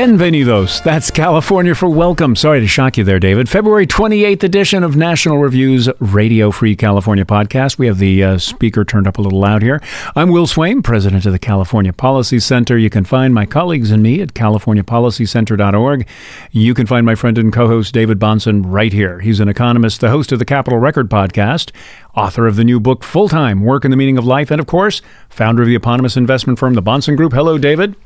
[0.00, 0.82] Bienvenidos.
[0.82, 2.34] That's California for welcome.
[2.34, 3.50] Sorry to shock you there, David.
[3.50, 7.76] February 28th edition of National Review's Radio Free California podcast.
[7.76, 9.78] We have the uh, speaker turned up a little loud here.
[10.16, 12.78] I'm Will Swaim, president of the California Policy Center.
[12.78, 16.06] You can find my colleagues and me at californiapolicycenter.org.
[16.50, 19.20] You can find my friend and co host David Bahnsen right here.
[19.20, 21.72] He's an economist, the host of the Capital Record podcast,
[22.16, 24.66] author of the new book Full Time Work and the Meaning of Life, and of
[24.66, 27.34] course, founder of the eponymous investment firm, the Bahnsen Group.
[27.34, 27.96] Hello, David.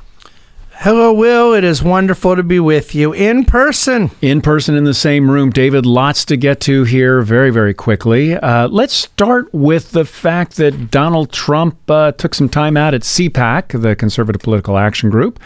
[0.79, 1.53] Hello, Will.
[1.53, 4.11] It is wonderful to be with you in person.
[4.21, 5.49] In person in the same room.
[5.49, 8.35] David, lots to get to here very, very quickly.
[8.35, 13.01] Uh, let's start with the fact that Donald Trump uh, took some time out at
[13.01, 15.39] CPAC, the Conservative Political Action Group,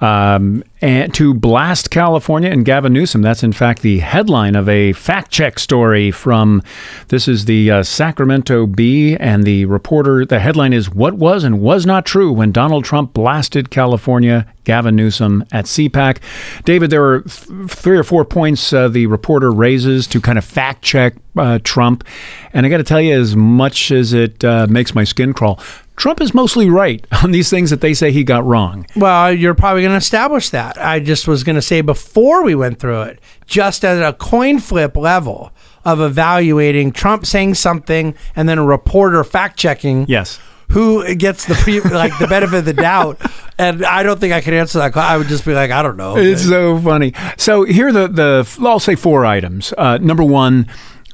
[0.00, 3.22] um, to blast California and Gavin Newsom.
[3.22, 6.62] That's in fact the headline of a fact check story from
[7.08, 10.26] this is the uh, Sacramento Bee, and the reporter.
[10.26, 14.96] The headline is "What was and was not true when Donald Trump blasted California." Gavin
[14.96, 16.18] Newsom at CPAC.
[16.64, 20.44] David, there are th- three or four points uh, the reporter raises to kind of
[20.44, 22.04] fact check uh, Trump.
[22.52, 25.60] And I got to tell you, as much as it uh, makes my skin crawl,
[25.96, 28.86] Trump is mostly right on these things that they say he got wrong.
[28.96, 30.76] Well, you're probably going to establish that.
[30.78, 34.58] I just was going to say before we went through it, just at a coin
[34.58, 35.52] flip level
[35.84, 40.06] of evaluating Trump saying something and then a reporter fact checking.
[40.08, 40.40] Yes.
[40.70, 43.20] Who gets the pre, like the benefit of the doubt?
[43.58, 44.96] And I don't think I could answer that.
[44.96, 46.16] I would just be like, I don't know.
[46.16, 47.12] It's so funny.
[47.36, 49.74] So here are the the I'll say four items.
[49.76, 50.66] Uh, number one,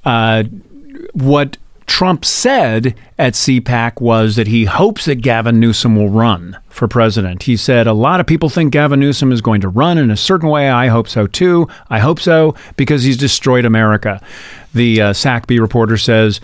[0.04, 0.44] uh,
[1.12, 1.56] what
[1.86, 7.42] Trump said at CPAC was that he hopes that Gavin Newsom will run for president.
[7.42, 10.16] He said, A lot of people think Gavin Newsom is going to run in a
[10.16, 10.70] certain way.
[10.70, 11.68] I hope so too.
[11.90, 14.22] I hope so because he's destroyed America.
[14.72, 16.40] The uh, SACB reporter says,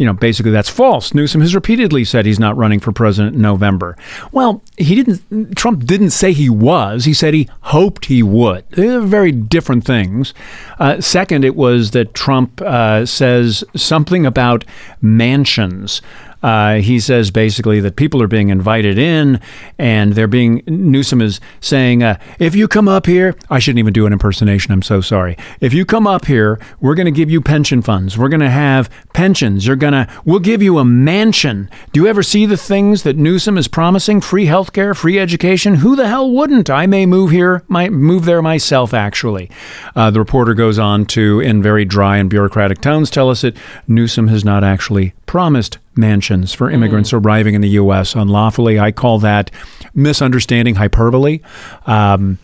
[0.00, 1.12] you know, basically that's false.
[1.12, 3.98] Newsom has repeatedly said he's not running for president in November.
[4.32, 7.04] Well, he didn't, Trump didn't say he was.
[7.04, 8.64] He said he hoped he would.
[8.70, 10.32] They're very different things.
[10.78, 14.64] Uh, second, it was that Trump uh, says something about
[15.02, 16.00] mansions.
[16.42, 19.40] Uh, he says basically that people are being invited in,
[19.78, 20.62] and they're being.
[20.66, 24.72] Newsom is saying, uh, if you come up here, I shouldn't even do an impersonation.
[24.72, 25.36] I'm so sorry.
[25.60, 28.16] If you come up here, we're going to give you pension funds.
[28.16, 29.66] We're going to have pensions.
[29.66, 30.08] You're going to.
[30.24, 31.68] We'll give you a mansion.
[31.92, 34.20] Do you ever see the things that Newsom is promising?
[34.20, 35.76] Free health care, free education.
[35.76, 36.70] Who the hell wouldn't?
[36.70, 38.94] I may move here, might move there myself.
[38.94, 39.50] Actually,
[39.94, 43.56] uh, the reporter goes on to, in very dry and bureaucratic tones, tell us that
[43.86, 47.24] Newsom has not actually promised mansions for immigrants mm.
[47.24, 48.14] arriving in the U.S.
[48.14, 48.78] unlawfully.
[48.78, 49.50] I call that
[49.94, 51.40] misunderstanding hyperbole.
[51.86, 52.38] Um,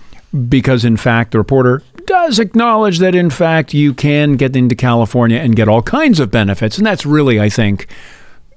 [0.48, 5.38] because, in fact, the reporter does acknowledge that, in fact, you can get into California
[5.38, 6.76] and get all kinds of benefits.
[6.76, 7.88] And that's really, I think,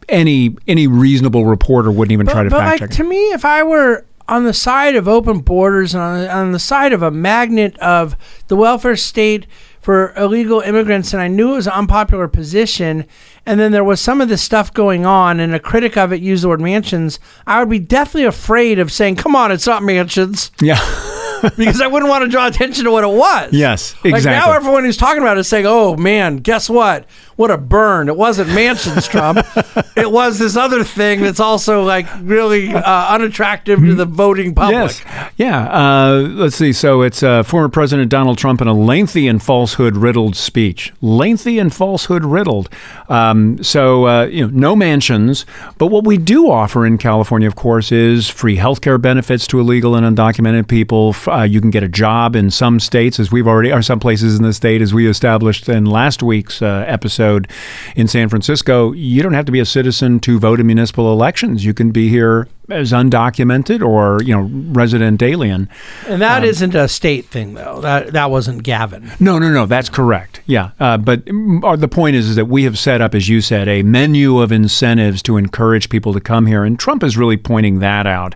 [0.10, 2.98] any any reasonable reporter wouldn't even but, try to but fact like, check.
[2.98, 6.60] To me, if I were on the side of open borders and on on the
[6.60, 8.16] side of a magnet of
[8.48, 9.46] the welfare state
[9.82, 13.06] for illegal immigrants, and I knew it was an unpopular position,
[13.46, 16.22] and then there was some of this stuff going on, and a critic of it
[16.22, 19.84] used the word mansions, I would be deathly afraid of saying, "Come on, it's not
[19.84, 20.80] mansions." Yeah.
[21.58, 23.54] because I wouldn't want to draw attention to what it was.
[23.54, 24.48] Yes, Like exactly.
[24.50, 27.06] now, everyone who's talking about it is saying, "Oh man, guess what?
[27.36, 28.10] What a burn!
[28.10, 29.40] It wasn't mansions, Trump.
[29.96, 35.04] it was this other thing that's also like really uh, unattractive to the voting public."
[35.04, 35.32] Yes.
[35.38, 35.68] Yeah.
[35.70, 36.74] Uh, let's see.
[36.74, 40.92] So it's uh, former President Donald Trump in a lengthy and falsehood riddled speech.
[41.02, 42.70] Lengthy and falsehood riddled.
[43.08, 45.46] Um, so, uh, you know, no mansions.
[45.78, 49.60] But what we do offer in California, of course, is free health care benefits to
[49.60, 51.14] illegal and undocumented people.
[51.30, 54.38] Uh, you can get a job in some states, as we've already, or some places
[54.38, 57.50] in the state, as we established in last week's uh, episode
[57.96, 58.92] in San Francisco.
[58.94, 61.66] You don't have to be a citizen to vote in municipal elections.
[61.66, 65.70] You can be here as undocumented or you know resident alien.
[66.08, 67.82] And that not a state thing, though.
[67.82, 69.12] That that wasn't Gavin.
[69.20, 69.66] No, no, no.
[69.66, 70.42] That's correct.
[70.46, 73.42] Yeah, uh, but mm, the point is, is that we have set up, as you
[73.42, 77.38] said, a menu of incentives to encourage people to come here, and Trump is really
[77.38, 78.36] pointing that out.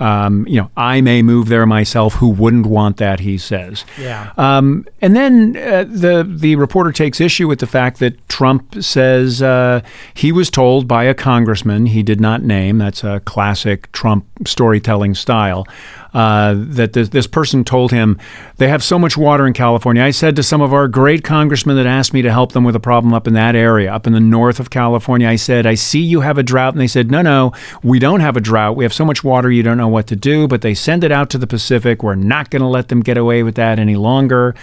[0.00, 2.14] Um, you know, I may move there myself.
[2.14, 3.20] Who wouldn't want that?
[3.20, 3.84] He says.
[3.98, 4.32] Yeah.
[4.38, 9.42] Um, and then uh, the the reporter takes issue with the fact that Trump says
[9.42, 9.82] uh,
[10.14, 12.78] he was told by a congressman he did not name.
[12.78, 15.66] That's a classic Trump storytelling style.
[16.12, 18.18] Uh, that this, this person told him
[18.56, 20.02] they have so much water in California.
[20.02, 22.74] I said to some of our great congressmen that asked me to help them with
[22.74, 25.74] a problem up in that area, up in the north of California, I said, I
[25.74, 26.74] see you have a drought.
[26.74, 27.52] And they said, No, no,
[27.82, 28.76] we don't have a drought.
[28.76, 31.12] We have so much water you don't know what to do, but they send it
[31.12, 32.02] out to the Pacific.
[32.02, 34.54] We're not going to let them get away with that any longer.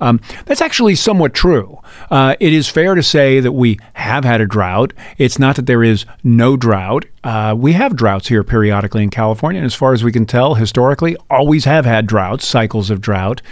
[0.00, 1.80] Um, that's actually somewhat true.
[2.10, 4.92] Uh, it is fair to say that we have had a drought.
[5.18, 7.04] It's not that there is no drought.
[7.22, 10.54] Uh, we have droughts here periodically in California, and as far as we can tell,
[10.54, 13.42] historically, historically always have had droughts, cycles of drought.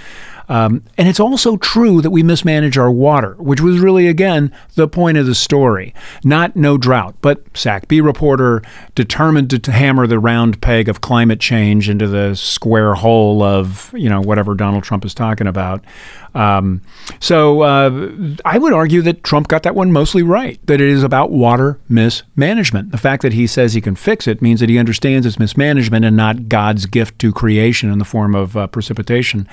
[0.48, 4.88] Um, and it's also true that we mismanage our water, which was really, again, the
[4.88, 5.94] point of the story.
[6.24, 8.62] Not no drought, but SAC-B reporter
[8.94, 14.10] determined to hammer the round peg of climate change into the square hole of, you
[14.10, 15.84] know, whatever Donald Trump is talking about.
[16.34, 16.80] Um,
[17.20, 18.10] so uh,
[18.44, 21.78] I would argue that Trump got that one mostly right, that it is about water
[21.88, 22.90] mismanagement.
[22.90, 26.04] The fact that he says he can fix it means that he understands it's mismanagement
[26.04, 29.46] and not God's gift to creation in the form of uh, precipitation.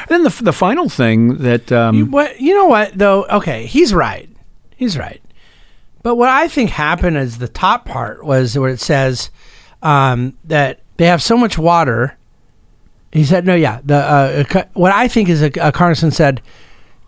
[0.00, 1.72] And then the, the final thing that.
[1.72, 3.24] Um, You, what you know what though?
[3.26, 4.28] Okay, he's right.
[4.76, 5.22] He's right.
[6.02, 9.30] But what I think happened is the top part was where it says
[9.82, 12.16] um, that they have so much water.
[13.16, 16.42] He said, "No, yeah." The uh, what I think is a, Carson said,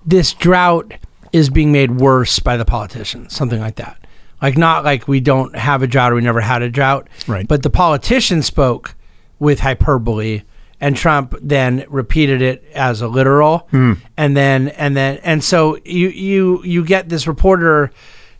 [0.06, 0.92] this drought
[1.32, 3.98] is being made worse by the politicians, something like that.
[4.40, 7.46] Like not like we don't have a drought or we never had a drought, Right.
[7.46, 8.94] But the politician spoke
[9.38, 10.42] with hyperbole,
[10.80, 16.08] and Trump then repeated it as a literal, and then and then and so you
[16.08, 17.90] you you get this reporter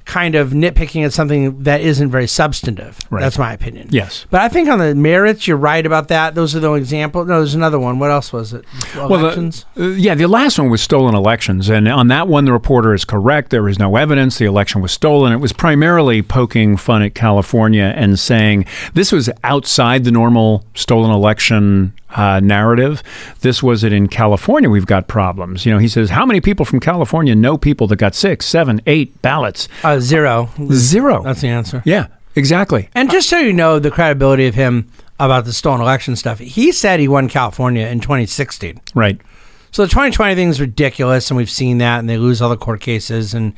[0.09, 2.99] kind of nitpicking at something that isn't very substantive.
[3.11, 3.21] Right.
[3.21, 3.89] That's my opinion.
[3.91, 4.25] Yes.
[4.31, 6.35] But I think on the merits, you're right about that.
[6.35, 7.29] Those are the examples.
[7.29, 7.99] No, there's another one.
[7.99, 8.65] What else was it?
[8.97, 9.67] Elections.
[9.77, 12.53] Well, the, uh, yeah, the last one was stolen elections, and on that one, the
[12.53, 13.51] reporter is correct.
[13.51, 15.31] There is no evidence the election was stolen.
[15.33, 18.65] It was primarily poking fun at California and saying
[18.95, 23.03] this was outside the normal stolen election uh, narrative.
[23.41, 24.71] This was it in California.
[24.71, 25.67] We've got problems.
[25.67, 28.81] You know, he says, how many people from California know people that got six, seven,
[28.87, 29.69] eight ballots?
[29.85, 30.51] uh, zero.
[30.73, 31.23] Zero.
[31.23, 31.83] That's the answer.
[31.85, 32.89] yeah, exactly.
[32.95, 34.91] And just so you know, the credibility of him
[35.21, 38.81] about the stolen election stuff, he said he won California in 2016.
[38.95, 39.21] Right.
[39.71, 42.57] So the 2020 thing is ridiculous, and we've seen that, and they lose all the
[42.57, 43.53] court cases, and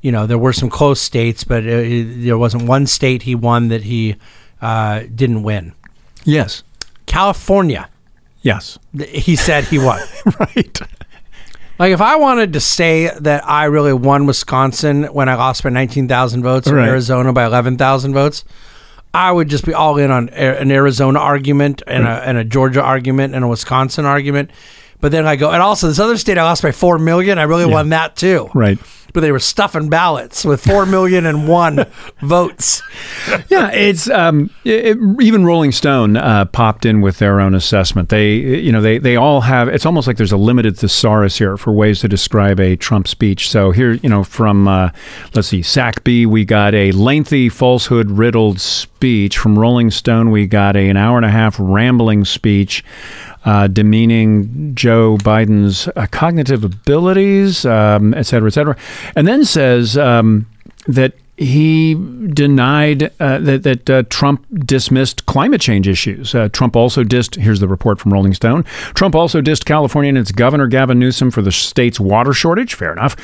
[0.00, 3.68] you know there were some close states, but uh, there wasn't one state he won
[3.68, 4.14] that he
[4.62, 5.72] uh, didn't win.
[6.24, 6.62] Yes.
[7.06, 7.88] California,
[8.42, 8.78] Yes.
[9.08, 10.00] he said he won.
[10.38, 10.80] right.
[11.78, 15.70] Like if I wanted to say that I really won Wisconsin when I lost by
[15.70, 18.44] 19,000 votes, or Arizona by 11,000 votes.
[19.14, 22.82] I would just be all in on an Arizona argument and, a, and a Georgia
[22.82, 24.50] argument and a Wisconsin argument.
[25.00, 27.38] But then I go, and also this other state I lost by 4 million.
[27.38, 28.50] I really won that too.
[28.52, 28.78] Right.
[29.16, 31.86] But they were stuffing ballots with 4 million and one
[32.20, 32.82] votes.
[33.48, 38.10] yeah, it's um, it, even Rolling Stone uh, popped in with their own assessment.
[38.10, 39.68] They, you know, they they all have.
[39.68, 43.48] It's almost like there's a limited thesaurus here for ways to describe a Trump speech.
[43.48, 44.90] So here, you know, from uh,
[45.34, 49.38] let's see, SAC-B, we got a lengthy falsehood riddled speech.
[49.38, 52.84] From Rolling Stone, we got a, an hour and a half rambling speech.
[53.46, 58.76] Uh, demeaning Joe Biden's uh, cognitive abilities, um, et cetera, et cetera,
[59.14, 60.46] and then says um,
[60.88, 61.94] that he
[62.28, 66.34] denied uh, that, that uh, Trump dismissed climate change issues.
[66.34, 70.18] Uh, Trump also dissed, here's the report from Rolling Stone Trump also dissed California and
[70.18, 72.74] its governor, Gavin Newsom, for the state's water shortage.
[72.74, 73.16] Fair enough.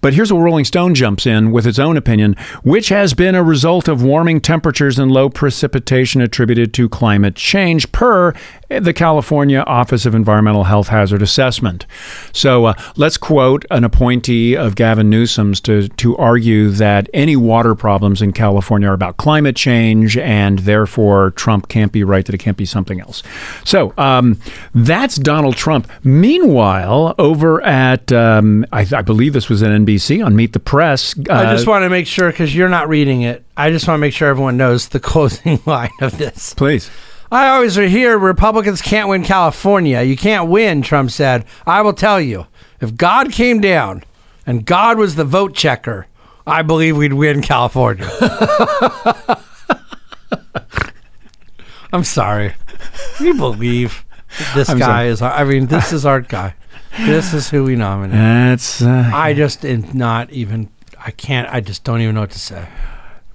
[0.00, 3.42] But here's where Rolling Stone jumps in with its own opinion, which has been a
[3.42, 8.32] result of warming temperatures and low precipitation attributed to climate change, per
[8.68, 11.86] the California Office of Environmental Health Hazard Assessment.
[12.32, 17.59] So uh, let's quote an appointee of Gavin Newsom's to, to argue that any water
[17.74, 22.38] problems in California are about climate change and therefore Trump can't be right, that it
[22.38, 23.22] can't be something else.
[23.64, 24.40] So um,
[24.74, 25.90] that's Donald Trump.
[26.02, 31.14] Meanwhile, over at, um, I, I believe this was at NBC on Meet the Press.
[31.18, 33.98] Uh, I just want to make sure, because you're not reading it, I just want
[33.98, 36.54] to make sure everyone knows the closing line of this.
[36.54, 36.90] please.
[37.32, 40.02] I always hear Republicans can't win California.
[40.02, 41.44] You can't win, Trump said.
[41.64, 42.48] I will tell you,
[42.80, 44.02] if God came down
[44.44, 46.08] and God was the vote checker,
[46.50, 48.08] I believe we'd win California.
[51.92, 52.54] I'm sorry.
[53.16, 54.04] Can you believe
[54.54, 55.08] this I'm guy sorry.
[55.08, 55.22] is?
[55.22, 56.54] our- I mean, this is our guy.
[57.00, 58.16] This is who we nominate.
[58.16, 60.68] That's uh, I just am not even.
[61.04, 61.48] I can't.
[61.52, 62.66] I just don't even know what to say.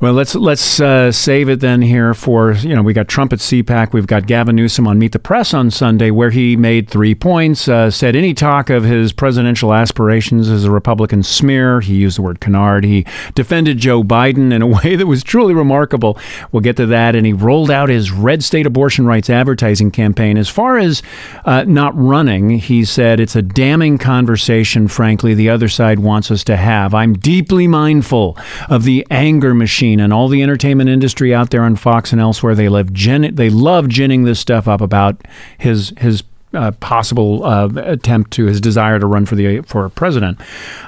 [0.01, 3.39] Well, let's let's uh, save it then here for you know we got Trump at
[3.39, 7.15] CPAC, we've got Gavin Newsom on Meet the Press on Sunday, where he made three
[7.15, 7.69] points.
[7.69, 11.79] Uh, said any talk of his presidential aspirations is a Republican smear.
[11.79, 12.83] He used the word canard.
[12.83, 16.19] He defended Joe Biden in a way that was truly remarkable.
[16.51, 20.37] We'll get to that, and he rolled out his red state abortion rights advertising campaign.
[20.37, 21.03] As far as
[21.45, 24.89] uh, not running, he said it's a damning conversation.
[24.89, 26.93] Frankly, the other side wants us to have.
[26.93, 28.37] I'm deeply mindful
[28.67, 32.55] of the anger machine and all the entertainment industry out there on Fox and elsewhere.
[32.55, 35.25] They love gin- they love ginning this stuff up about
[35.57, 36.23] his his
[36.53, 40.39] uh, possible uh, attempt to his desire to run for the for president.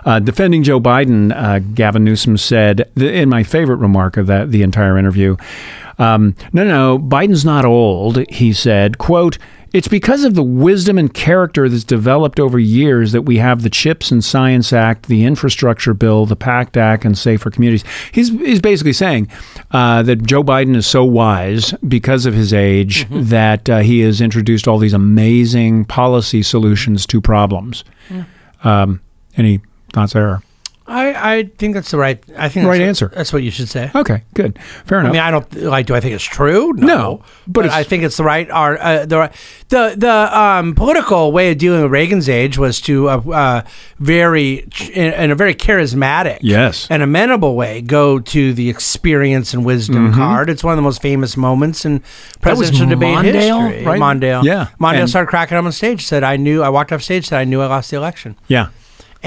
[0.06, 4.52] Uh, defending Joe Biden, uh, Gavin Newsom said th- in my favorite remark of that
[4.52, 5.36] the entire interview.
[6.00, 8.18] Um, no, no, Biden's not old.
[8.30, 9.38] He said, "quote."
[9.78, 13.70] It's because of the wisdom and character that's developed over years that we have the
[13.70, 17.84] CHIPS and Science Act, the Infrastructure Bill, the PACT Act, and Safer Communities.
[18.12, 19.30] He's, he's basically saying
[19.70, 23.30] uh, that Joe Biden is so wise because of his age Mm-hmm.
[23.30, 27.84] that uh, he has introduced all these amazing policy solutions to problems.
[28.64, 29.02] Um,
[29.36, 29.62] any
[29.94, 30.42] thoughts there?
[30.90, 32.24] I, I think that's the right.
[32.38, 33.12] I think Right that's, answer.
[33.14, 33.92] That's what you should say.
[33.94, 34.58] Okay, good.
[34.86, 35.10] Fair enough.
[35.10, 35.86] I mean, I don't like.
[35.86, 36.72] Do I think it's true?
[36.74, 38.50] No, but but, it's- I think it's the right.
[38.50, 39.30] Our uh, the
[39.68, 43.62] the the um, political way of dealing with Reagan's age was to uh, uh,
[44.00, 46.88] very in, in a very charismatic, Yes.
[46.90, 50.50] and amenable way go to the experience and wisdom card.
[50.50, 52.42] It's one of the most famous moments in Mm-hmm.
[52.42, 53.34] Presidential debate Mondale,
[53.72, 53.86] history.
[53.86, 54.00] right?
[54.00, 56.06] Mondale, Yeah, Mondale and- started cracking up on stage.
[56.06, 57.28] Said, "I knew." I walked off stage.
[57.28, 58.68] Said, "I knew I lost the election." yeah.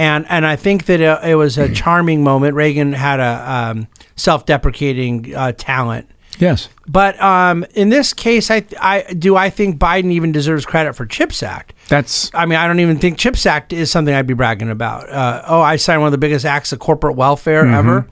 [0.00, 2.54] And and I think that it, it was a charming moment.
[2.54, 6.68] Reagan had a um, self-deprecating uh, talent, Yes.
[6.88, 11.04] but um, in this case, I I do I think Biden even deserves credit for
[11.06, 11.74] Chips Act.
[11.88, 15.08] That's I mean, I don't even think Chips Act is something I'd be bragging about.
[15.10, 18.08] Uh, oh, I signed one of the biggest acts of corporate welfare ever.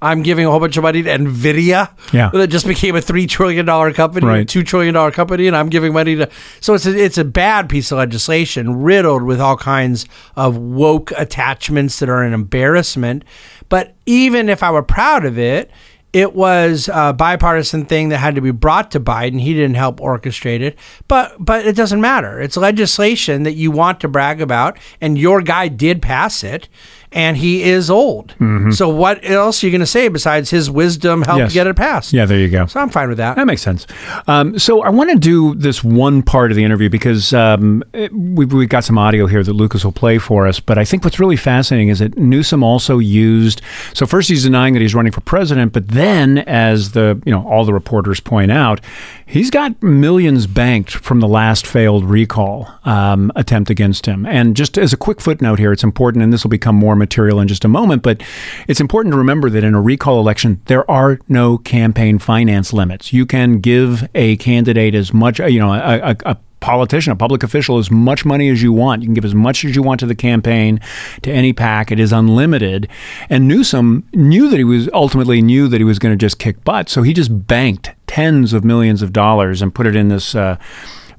[0.00, 2.30] I'm giving a whole bunch of money to Nvidia, Yeah.
[2.32, 4.48] that just became a three trillion dollar company, a Right.
[4.48, 6.28] two trillion dollar company, and I'm giving money to.
[6.60, 11.12] So it's a, it's a bad piece of legislation, riddled with all kinds of woke
[11.16, 13.24] attachments that are an embarrassment.
[13.68, 15.70] But even if I were proud of it,
[16.14, 19.40] it was a bipartisan thing that had to be brought to Biden.
[19.40, 22.40] He didn't help orchestrate it, but but it doesn't matter.
[22.40, 26.68] It's legislation that you want to brag about, and your guy did pass it,
[27.12, 28.34] and he is old.
[28.72, 31.52] So what else are you going to say besides his wisdom helped Yes.
[31.54, 32.12] get it passed?
[32.12, 32.24] yeah.
[32.26, 32.66] There you go.
[32.66, 33.36] So I'm fine with that.
[33.36, 33.86] That makes sense.
[34.26, 38.52] Um, so I want to do this one part of the interview because um, we've,
[38.52, 40.60] we've got some audio here that Lucas will play for us.
[40.60, 43.62] But I think what's really fascinating is that Newsom also used.
[43.94, 47.46] So first he's denying that he's running for president, but then, as the you know
[47.48, 48.80] all the reporters point out,
[49.26, 54.26] he's got millions banked from the last failed recall um, attempt against him.
[54.26, 57.40] And just as a quick footnote here, it's important, and this will become more material
[57.40, 58.22] in just a moment, but
[58.66, 63.12] it's important to remember that in a recall election, there are no campaign finance limits.
[63.12, 67.42] You can give a candidate as much, you know, a, a, a politician, a public
[67.42, 69.02] official, as much money as you want.
[69.02, 70.80] You can give as much as you want to the campaign,
[71.22, 71.92] to any PAC.
[71.92, 72.88] It is unlimited.
[73.30, 76.64] And Newsom knew that he was ultimately knew that he was going to just kick
[76.64, 80.34] butt, so he just banked tens of millions of dollars and put it in this.
[80.34, 80.56] Uh,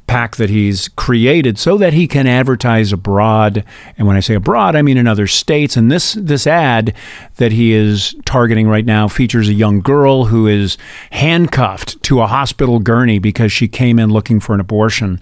[0.09, 3.63] pack that he's created so that he can advertise abroad.
[3.95, 5.77] And when I say abroad I mean in other states.
[5.77, 6.95] And this this ad
[7.35, 10.79] that he is targeting right now features a young girl who is
[11.11, 15.21] handcuffed to a hospital gurney because she came in looking for an abortion.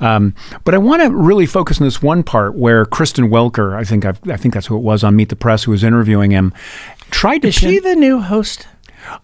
[0.00, 3.84] Um, but I want to really focus on this one part where Kristen Welker I
[3.84, 6.32] think I've, I think that's who it was on Meet the Press who was interviewing
[6.32, 6.52] him
[7.12, 8.66] tried to Is she the new host?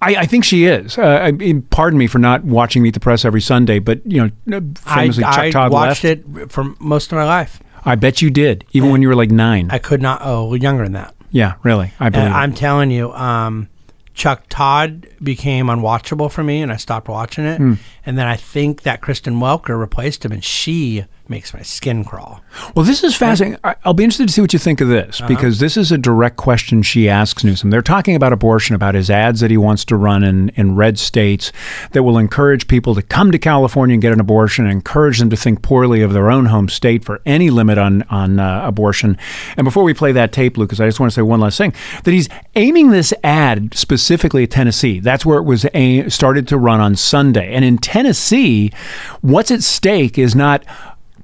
[0.02, 0.98] I, I think she is.
[0.98, 4.30] Uh, I mean, pardon me for not watching Meet the Press every Sunday, but you
[4.46, 6.26] know, famously I, Chuck I Todd watched left.
[6.26, 7.60] it for most of my life.
[7.84, 9.68] I bet you did, even when you were like nine.
[9.70, 10.20] I could not.
[10.22, 11.14] Oh, younger than that.
[11.30, 11.92] yeah, really.
[11.98, 12.26] I believe.
[12.26, 13.68] And I'm telling you, um,
[14.12, 17.56] Chuck Todd became unwatchable for me, and I stopped watching it.
[17.56, 17.74] Hmm.
[18.04, 22.40] And then I think that Kristen Welker replaced him, and she makes my skin crawl.
[22.74, 23.58] Well, this is fascinating.
[23.62, 25.96] I- I'll be interested to see what you think of this because this is a
[25.96, 27.70] direct question she asks Newsom.
[27.70, 30.98] They're talking about abortion, about his ads that he wants to run in, in red
[30.98, 31.52] states
[31.92, 35.30] that will encourage people to come to California and get an abortion, and encourage them
[35.30, 39.16] to think poorly of their own home state for any limit on on uh, abortion.
[39.56, 41.72] And before we play that tape, Lucas, I just want to say one last thing:
[42.04, 44.98] that he's aiming this ad specifically at Tennessee.
[44.98, 48.72] That's where it was a- started to run on Sunday, and in Tennessee,
[49.20, 50.64] what's at stake is not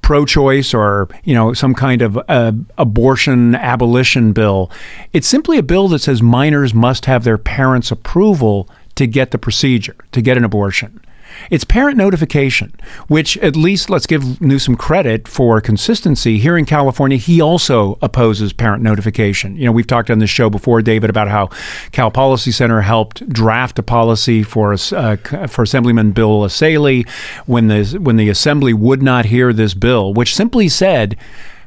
[0.07, 4.71] pro-choice or you know some kind of uh, abortion abolition bill.
[5.13, 9.39] It's simply a bill that says minors must have their parents' approval to get the
[9.39, 11.01] procedure to get an abortion.
[11.51, 12.73] It's parent notification,
[13.09, 16.39] which at least let's give Newsom credit for consistency.
[16.39, 19.57] Here in California, he also opposes parent notification.
[19.57, 21.51] You know, we've talked on this show before, David, about how
[21.93, 25.17] Cal Policy Center helped draft a policy for uh,
[25.47, 27.09] for Assemblyman Bill Essayli
[27.47, 31.17] when the when the Assembly would not hear this bill, which simply said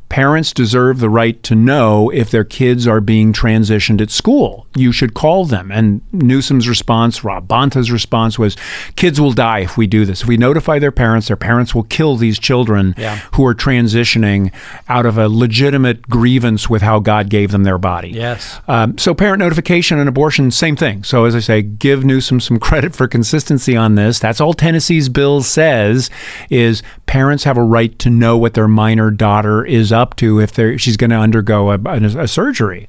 [0.10, 4.66] Parents deserve the right to know if their kids are being transitioned at school.
[4.76, 5.72] You should call them.
[5.72, 8.58] And Newsom's response, Rob Bonta's response was
[8.96, 10.24] kids will die if we do this.
[10.24, 13.20] If we notify their parents, their parents will kill these children Yeah.
[13.34, 14.52] who are transitioning
[14.88, 18.10] out of a legitimate grievance with how God gave them their body.
[18.10, 18.60] Yes.
[18.68, 21.04] Um, so parent notification and abortion, same thing.
[21.04, 24.18] So as I say, give Newsom some credit for consistency on this.
[24.20, 26.10] That's all Tennessee's bill says
[26.50, 30.56] is parents have a right to know what their minor daughter is up to if
[30.82, 32.88] she's going to undergo a, a, a surgery.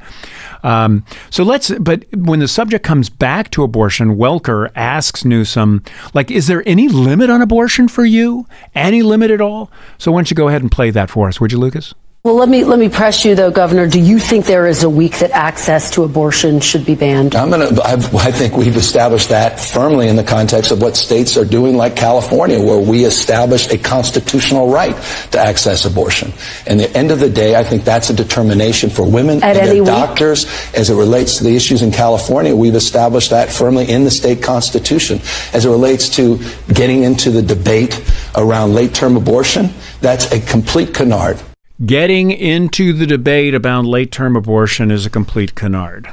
[0.62, 5.82] Um, so let's, but when the subject comes back to abortion, Welker asks Newsom,
[6.14, 8.46] like, is there any limit on abortion for you?
[8.74, 9.70] Any limit at all?
[9.98, 11.94] So why don't you go ahead and play that for us, would you, Lucas?
[12.22, 13.86] Well, let me let me press you though, Governor.
[13.86, 17.34] Do you think there is a week that access to abortion should be banned?
[17.34, 17.70] I'm gonna.
[17.82, 21.78] I've, I think we've established that firmly in the context of what states are doing,
[21.78, 24.94] like California, where we establish a constitutional right
[25.30, 26.30] to access abortion.
[26.66, 29.56] And at the end of the day, I think that's a determination for women At
[29.56, 29.86] and their week?
[29.86, 30.44] doctors.
[30.74, 34.42] As it relates to the issues in California, we've established that firmly in the state
[34.42, 35.20] constitution.
[35.54, 36.38] As it relates to
[36.74, 37.98] getting into the debate
[38.36, 39.70] around late-term abortion,
[40.02, 41.40] that's a complete canard.
[41.84, 46.12] Getting into the debate about late term abortion is a complete canard.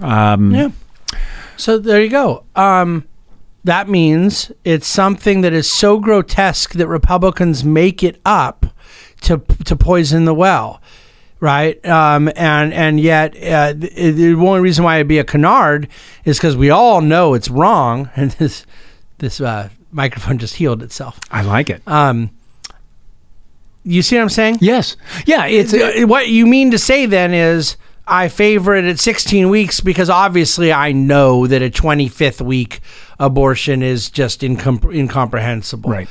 [0.00, 0.70] Um, Yeah.
[1.56, 2.44] So there you go.
[2.56, 3.04] Um,
[3.64, 8.66] that means it's something that is so grotesque that Republicans make it up
[9.22, 10.80] to to poison the well,
[11.40, 11.84] right?
[11.86, 15.88] Um, and and yet uh, the, the only reason why it'd be a canard
[16.24, 18.64] is because we all know it's wrong, and this
[19.18, 21.18] this uh, microphone just healed itself.
[21.30, 21.82] I like it.
[21.86, 22.30] Um,
[23.84, 24.58] you see what I'm saying?
[24.60, 24.96] yes.
[25.26, 25.46] Yeah.
[25.46, 25.72] It's.
[25.72, 30.10] Uh, what you mean to say then is I favor it at 16 weeks because
[30.10, 32.80] obviously I know that a 25th week
[33.18, 35.90] abortion is just incom- incomprehensible.
[35.90, 36.08] Right.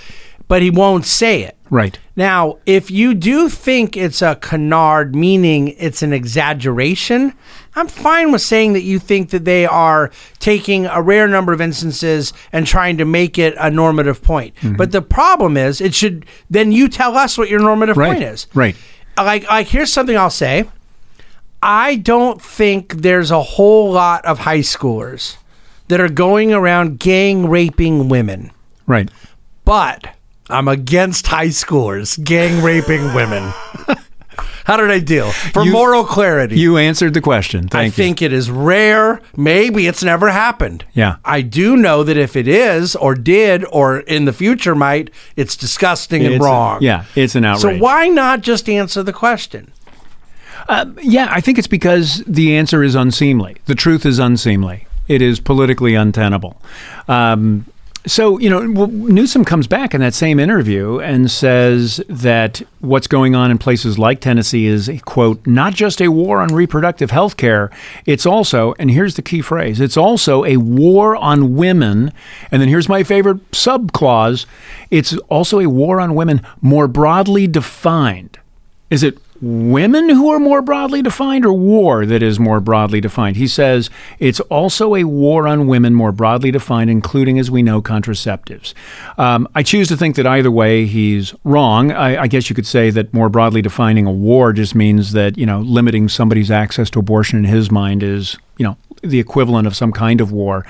[0.47, 1.57] But he won't say it.
[1.69, 1.97] Right.
[2.15, 7.33] Now, if you do think it's a canard, meaning it's an exaggeration,
[7.75, 11.61] I'm fine with saying that you think that they are taking a rare number of
[11.61, 14.55] instances and trying to make it a normative point.
[14.55, 14.75] Mm-hmm.
[14.75, 18.11] But the problem is, it should then you tell us what your normative Right.
[18.13, 18.47] point is.
[18.53, 18.75] Right.
[19.17, 20.65] Like, like here's something I'll say.
[21.61, 25.37] I don't think there's a whole lot of high schoolers
[25.89, 28.51] that are going around gang raping women
[28.87, 29.09] Right.
[29.65, 30.07] but
[30.49, 33.43] I'm against high schoolers gang raping women.
[34.65, 35.31] How did I deal?
[35.31, 36.59] For You- moral clarity.
[36.59, 37.67] You answered the question.
[37.67, 37.91] Thank I you.
[37.91, 39.19] think it is rare.
[39.35, 40.85] Maybe it's never happened.
[40.93, 41.15] Yeah.
[41.25, 45.55] I do know that if it is, or did, or in the future might, it's
[45.55, 46.79] disgusting and It's a- wrong.
[46.81, 47.77] yeah, it's an outrage.
[47.77, 49.71] So why not just answer the question?
[51.01, 53.57] Yeah, I think it's because the answer is unseemly.
[53.65, 54.85] The truth is unseemly.
[55.07, 56.61] It is politically untenable.
[57.07, 57.65] Um,
[58.05, 63.35] so, you know, Newsom comes back in that same interview and says that what's going
[63.35, 67.69] on in places like Tennessee is, quote, not just a war on reproductive health care,
[68.05, 72.13] it's also, and here's the key phrase, it's also a war on women.
[72.51, 74.45] And then here's my favorite sub clause
[74.89, 78.39] it's also a war on women more broadly defined.
[78.89, 83.37] Is it women who are more broadly defined or war that is more broadly defined?
[83.37, 87.81] He says it's also a war on women more broadly defined, including, as we know,
[87.81, 88.73] contraceptives.
[89.17, 91.91] Um, I choose to think that either way he's wrong.
[91.91, 95.37] I, I guess you could say that more broadly defining a war just means that,
[95.37, 99.65] you know, limiting somebody's access to abortion in his mind is, you know, the equivalent
[99.67, 100.65] of some kind of war.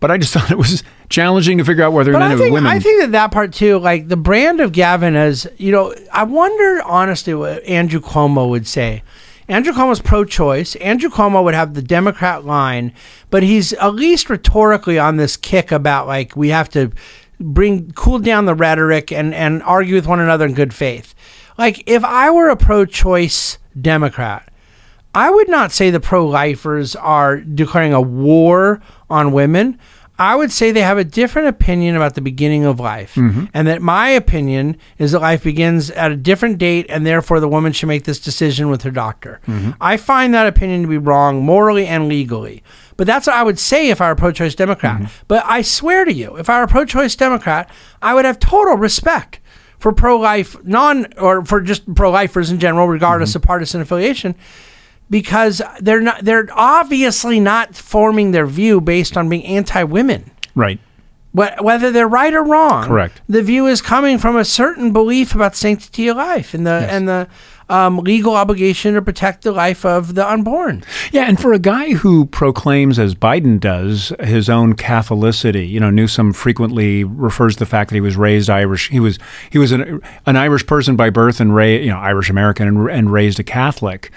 [0.00, 2.50] But I just thought it was challenging to figure out whether or not it was
[2.50, 2.70] women.
[2.70, 6.24] I think that that part too, like the brand of Gavin is, you know, I
[6.24, 9.02] wonder honestly what Andrew Cuomo would say.
[9.48, 10.76] Andrew Cuomo's pro-choice.
[10.76, 12.92] Andrew Cuomo would have the Democrat line,
[13.30, 16.92] but he's at least rhetorically on this kick about like we have to
[17.40, 21.14] bring cool down the rhetoric and and argue with one another in good faith.
[21.56, 24.48] Like if I were a pro-choice Democrat,
[25.14, 29.78] I would not say the pro lifers are declaring a war on women.
[30.20, 33.14] I would say they have a different opinion about the beginning of life.
[33.14, 33.44] Mm-hmm.
[33.54, 37.48] And that my opinion is that life begins at a different date and therefore the
[37.48, 39.40] woman should make this decision with her doctor.
[39.46, 39.72] Mm-hmm.
[39.80, 42.64] I find that opinion to be wrong morally and legally.
[42.96, 44.96] But that's what I would say if I were a pro choice Democrat.
[44.96, 45.24] Mm-hmm.
[45.28, 47.70] But I swear to you, if I were a pro choice Democrat,
[48.02, 49.38] I would have total respect
[49.78, 54.34] for pro life non or for just pro lifers in general, regardless of partisan affiliation
[55.10, 60.80] because they're not they're obviously not forming their view based on being anti-women right.
[61.32, 63.20] Whether they're right or wrong Correct.
[63.28, 67.06] the view is coming from a certain belief about sanctity of life and the and
[67.06, 67.28] the
[67.68, 71.92] um, legal obligation to protect the life of the unborn Yeah, and for a guy
[71.92, 77.66] who proclaims, as Biden does, his own Catholicity, you know, Newsom frequently refers to the
[77.66, 78.88] fact that he was raised Irish.
[78.88, 79.18] He was
[79.50, 82.90] he was an, an Irish person by birth and raised, you know, Irish American and,
[82.90, 84.10] and raised a Catholic.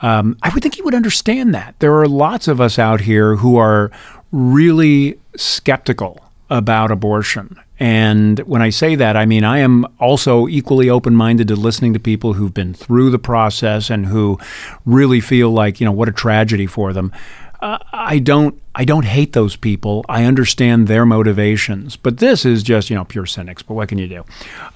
[0.00, 1.74] Um, I would think he would understand that.
[1.78, 3.90] There are lots of us out here who are
[4.30, 7.58] really skeptical about abortion.
[7.80, 11.92] And when I say that, I mean I am also equally open minded to listening
[11.92, 14.38] to people who've been through the process and who
[14.84, 17.12] really feel like, you know, what a tragedy for them.
[17.60, 20.04] Uh, I don't I don't hate those people.
[20.08, 23.62] I understand their motivations, but this is just you know pure cynics.
[23.62, 24.24] But what can you do?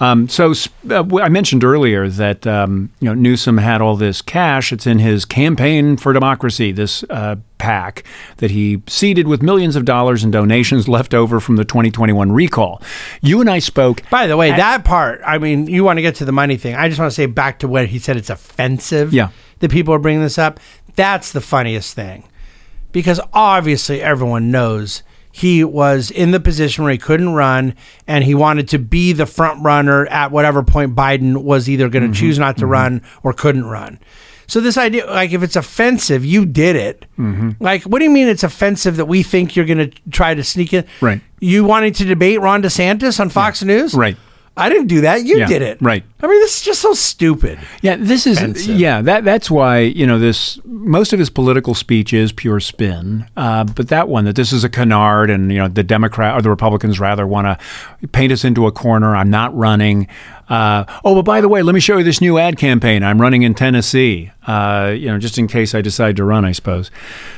[0.00, 0.52] Um, so
[0.90, 4.72] uh, I mentioned earlier that um, you know Newsom had all this cash.
[4.72, 6.72] It's in his campaign for democracy.
[6.72, 8.02] This uh, PAC
[8.38, 12.82] that he seeded with millions of dollars in donations left over from the 2021 recall.
[13.20, 14.02] You and I spoke.
[14.10, 15.20] By the way, at, that part.
[15.24, 16.74] I mean, you want to get to the money thing.
[16.74, 18.16] I just want to say back to what he said.
[18.16, 19.12] It's offensive.
[19.12, 19.28] Yeah.
[19.60, 20.58] That people are bringing this up.
[20.96, 22.24] That's the funniest thing
[22.92, 25.02] because obviously everyone knows
[25.32, 27.74] he was in the position where he couldn't run
[28.06, 32.02] and he wanted to be the front runner at whatever point Biden was either going
[32.02, 32.72] to mm-hmm, choose not to mm-hmm.
[32.72, 33.98] run or couldn't run.
[34.46, 37.06] So this idea, like, if it's offensive, you did it.
[37.18, 37.52] Mm-hmm.
[37.58, 40.44] Like, what do you mean it's offensive that we think you're going to try to
[40.44, 40.84] sneak in?
[41.00, 41.22] Right.
[41.40, 43.68] You wanting to debate Ron DeSantis on Fox yeah.
[43.68, 43.94] News?
[43.94, 44.18] Right.
[44.56, 45.24] I didn't do that.
[45.24, 45.78] You yeah, did it.
[45.80, 46.04] Right.
[46.22, 47.58] I mean, this is just so stupid.
[47.80, 48.76] Yeah, this is Offensive.
[48.76, 49.00] yeah.
[49.00, 50.60] That that's why you know this.
[50.64, 53.26] Most of his political speech is pure spin.
[53.36, 56.42] Uh, but that one that this is a canard, and you know the Democrat or
[56.42, 59.16] the Republicans rather want to paint us into a corner.
[59.16, 60.06] I'm not running.
[60.48, 63.02] Uh, oh, but by the way, let me show you this new ad campaign.
[63.02, 64.32] I'm running in Tennessee.
[64.46, 66.90] Uh, you know, just in case I decide to run, I suppose.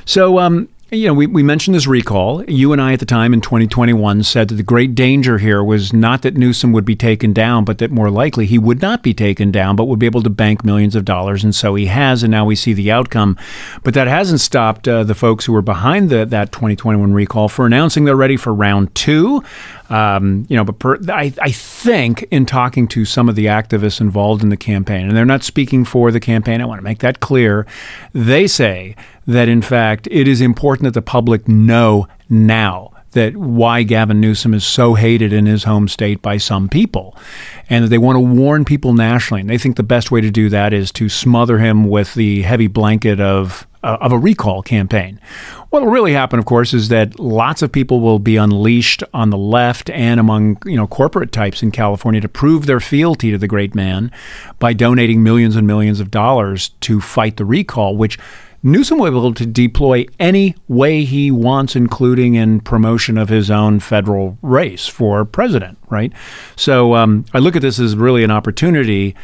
[0.05, 2.44] So um, you know, we, we mentioned this recall.
[2.44, 5.92] You and I at the time in 2021 said that the great danger here was
[5.92, 9.12] not that Newsom would be taken down, but that more likely he would not be
[9.12, 11.44] taken down, but would be able to bank millions of dollars.
[11.44, 13.37] And so he has, and now we see the outcome.
[13.83, 17.66] But that hasn't stopped uh, the folks who were behind the, that 2021 recall for
[17.66, 19.42] announcing they're ready for round two.
[19.90, 24.00] Um, you know, but per, I, I think in talking to some of the activists
[24.00, 27.00] involved in the campaign, and they're not speaking for the campaign, I want to make
[27.00, 27.66] that clear.
[28.12, 33.83] They say that in fact it is important that the public know now that why
[33.83, 37.16] Gavin Newsom is so hated in his home state by some people,
[37.68, 39.40] and that they want to warn people nationally.
[39.40, 42.42] And they think the best way to do that is to smother him with the
[42.42, 45.20] heavy blanket of uh, of a recall campaign.
[45.70, 49.31] What will really happen, of course, is that lots of people will be unleashed on
[49.31, 53.38] the left and among you know corporate types in California to prove their fealty to
[53.38, 54.11] the great man
[54.59, 58.18] by donating millions and millions of dollars to fight the recall, which
[58.66, 63.50] Newsom will be able to deploy any way he wants, including in promotion of his
[63.50, 66.11] own federal race for president, right?
[66.57, 69.14] So um, I look at this as really an opportunity,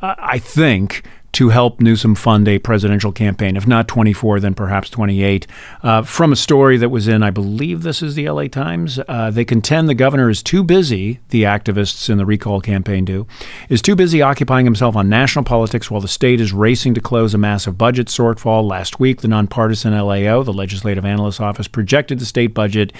[0.00, 3.58] uh, I think, to help Newsom fund a presidential campaign.
[3.58, 5.46] If not 24, then perhaps 28.
[5.82, 9.30] Uh, from a story that was in, I believe this is the LA Times, uh,
[9.30, 13.26] they contend the governor is too busy, the activists in the recall campaign do,
[13.68, 17.34] is too busy occupying himself on national politics while the state is racing to close
[17.34, 18.66] a massive budget shortfall.
[18.66, 22.94] Last week, the nonpartisan LAO, the Legislative Analyst Office, projected the state budget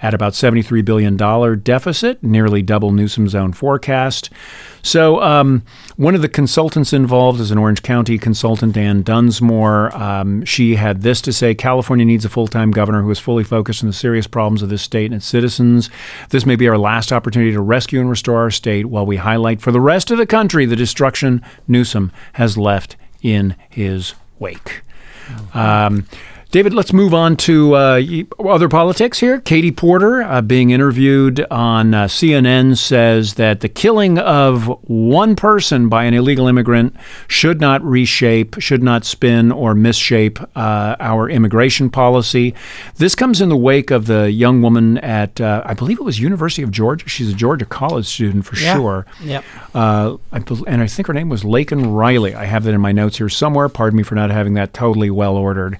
[0.00, 1.16] at about $73 billion
[1.64, 4.30] deficit, nearly double Newsom's own forecast.
[4.82, 5.62] So, um,
[5.96, 9.94] one of the consultants involved is an Orange County consultant, Anne Dunsmore.
[9.96, 13.44] Um, she had this to say California needs a full time governor who is fully
[13.44, 15.90] focused on the serious problems of this state and its citizens.
[16.30, 19.60] This may be our last opportunity to rescue and restore our state while we highlight
[19.60, 24.82] for the rest of the country the destruction Newsom has left in his wake.
[25.54, 26.06] Um,
[26.50, 28.02] David, let's move on to uh,
[28.40, 29.40] other politics here.
[29.40, 35.88] Katie Porter, uh, being interviewed on uh, CNN, says that the killing of one person
[35.88, 36.96] by an illegal immigrant
[37.28, 42.52] should not reshape, should not spin or misshape uh, our immigration policy.
[42.96, 46.18] This comes in the wake of the young woman at, uh, I believe it was
[46.18, 47.08] University of Georgia.
[47.08, 48.74] She's a Georgia college student for yeah.
[48.74, 49.06] sure.
[49.22, 49.44] Yep.
[49.72, 52.34] Uh, I, and I think her name was Laken Riley.
[52.34, 53.68] I have that in my notes here somewhere.
[53.68, 55.78] Pardon me for not having that totally well ordered.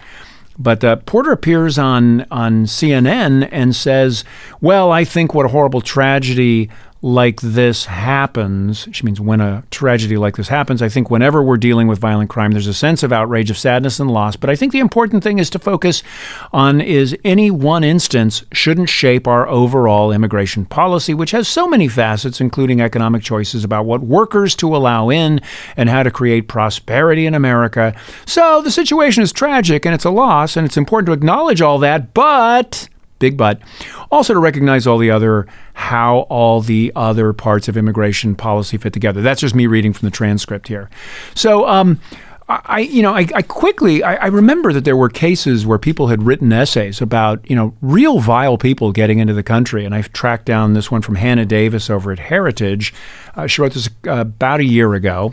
[0.61, 4.25] But uh, Porter appears on on CNN and says,
[4.61, 6.69] "Well, I think what a horrible tragedy
[7.03, 11.57] like this happens, she means when a tragedy like this happens, I think whenever we're
[11.57, 14.37] dealing with violent crime, there's a sense of outrage, of sadness, and loss.
[14.37, 16.03] But I think the important thing is to focus
[16.53, 21.89] on is any one instance shouldn't shape our overall immigration policy, which has so many
[21.89, 25.41] facets, including economic choices about what workers to allow in
[25.79, 27.95] and how to create prosperity in America.
[28.27, 31.79] So the situation is tragic and it's a loss, and it's important to acknowledge all
[31.79, 32.90] that, but
[33.21, 33.61] big but.
[34.11, 38.93] Also to recognize all the other how all the other parts of immigration policy fit
[38.93, 39.23] together.
[39.23, 40.91] That's just me reading from the transcript here.
[41.37, 41.69] So.
[41.69, 42.01] Um,
[42.51, 46.09] I, you know, I, I quickly, I, I, remember that there were cases where people
[46.09, 49.85] had written essays about, you know, real vile people getting into the country.
[49.85, 52.93] And I've tracked down this one from Hannah Davis over at Heritage.
[53.37, 55.33] Uh, she wrote this uh, about a year ago.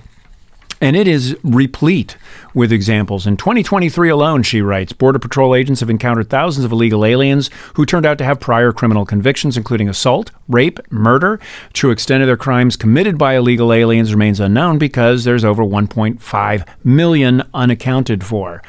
[0.79, 2.17] And it is replete
[2.53, 3.25] with examples.
[3.25, 7.85] In 2023 alone, she writes, Border Patrol agents have encountered thousands of illegal aliens who
[7.85, 11.39] turned out to have prior criminal convictions, including assault, rape, murder.
[11.73, 16.67] True extent of their crimes committed by illegal aliens remains unknown because there's over 1.5
[16.83, 18.61] million unaccounted for.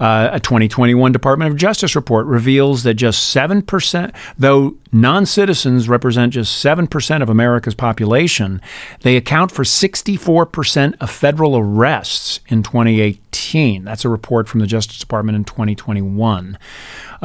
[0.00, 6.32] Uh, a 2021 Department of Justice report reveals that just 7%, though non citizens represent
[6.32, 8.62] just 7% of America's population,
[9.00, 13.84] they account for 64% of federal arrests in 2018.
[13.84, 16.56] That's a report from the Justice Department in 2021.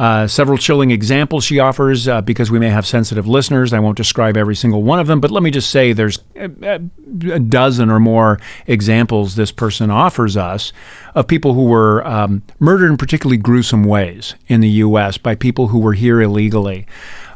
[0.00, 3.74] Uh, several chilling examples she offers uh, because we may have sensitive listeners.
[3.74, 6.80] I won't describe every single one of them, but let me just say there's a,
[7.30, 10.72] a dozen or more examples this person offers us
[11.14, 15.18] of people who were um, murdered in particularly gruesome ways in the U.S.
[15.18, 16.86] by people who were here illegally.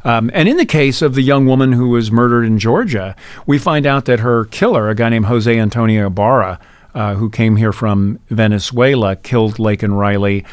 [0.03, 3.59] Um, and in the case of the young woman who was murdered in Georgia, we
[3.59, 6.59] find out that her killer, a guy named Jose Antonio Ibarra,
[6.94, 10.46] uh, who came here from Venezuela, killed Laken Riley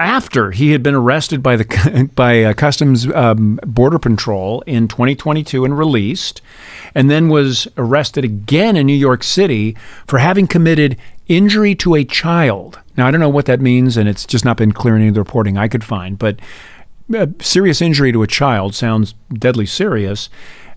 [0.00, 5.64] after he had been arrested by the by uh, Customs um, Border Patrol in 2022
[5.64, 6.40] and released,
[6.94, 10.96] and then was arrested again in New York City for having committed
[11.28, 12.80] injury to a child.
[12.96, 15.08] Now I don't know what that means, and it's just not been clear in any
[15.08, 16.40] of the reporting I could find, but.
[17.12, 20.30] Uh, serious injury to a child sounds deadly serious.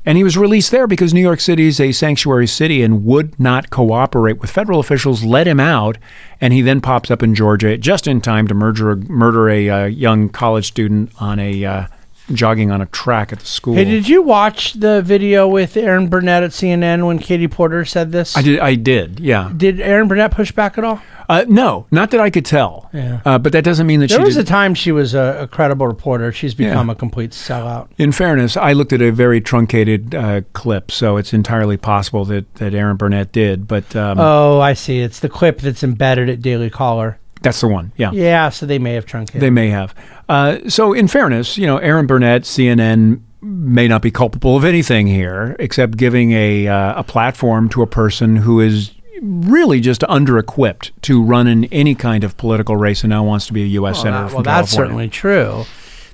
[0.05, 3.39] And he was released there because New York City is a sanctuary city and would
[3.39, 5.97] not cooperate with federal officials, let him out,
[6.41, 9.85] and he then pops up in Georgia just in time to murder, murder a uh,
[9.85, 11.85] young college student on a uh,
[12.31, 13.75] jogging on a track at the school.
[13.75, 18.11] Hey, did you watch the video with Erin Burnett at CNN when Katie Porter said
[18.11, 18.37] this?
[18.37, 18.59] I did.
[18.59, 19.19] I did.
[19.19, 19.51] Yeah.
[19.55, 21.01] Did Erin Burnett push back at all?
[21.29, 22.89] Uh, no, not that I could tell.
[22.93, 23.21] Yeah.
[23.25, 24.45] Uh, but that doesn't mean that There she was did.
[24.45, 26.31] a time she was a, a credible reporter.
[26.31, 26.93] She's become Yeah.
[26.93, 27.87] a complete sellout.
[27.97, 32.53] In fairness, I looked at a very truncated uh, clip, so it's entirely possible that,
[32.55, 33.67] that Erin Burnett did.
[33.67, 34.99] But um, Oh, I see.
[34.99, 37.19] It's the clip that's embedded at Daily Caller.
[37.41, 37.91] that's the one.
[37.97, 38.11] Yeah.
[38.11, 39.41] Yeah, so they may have truncated.
[39.41, 39.93] They may have.
[40.29, 45.05] Uh, so, in fairness, you know, Erin Burnett, CNN may not be culpable of anything
[45.07, 48.91] here, except giving a uh, a platform to a person who is
[49.23, 53.53] really just under-equipped to run in any kind of political race and now wants to
[53.53, 53.95] be a U.S.
[53.95, 54.23] well, senator.
[54.27, 55.65] that- well, that's certainly true.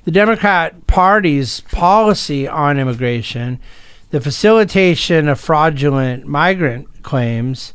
[0.06, 3.60] The Democrat Party's policy on immigration,
[4.12, 7.74] the facilitation of fraudulent migrant claims,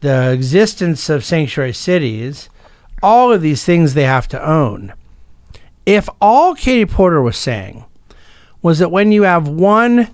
[0.00, 2.48] the existence of sanctuary cities,
[3.02, 4.92] all of these things they have to own.
[5.86, 7.84] If all Katie Porter was saying
[8.62, 10.08] was that when you have one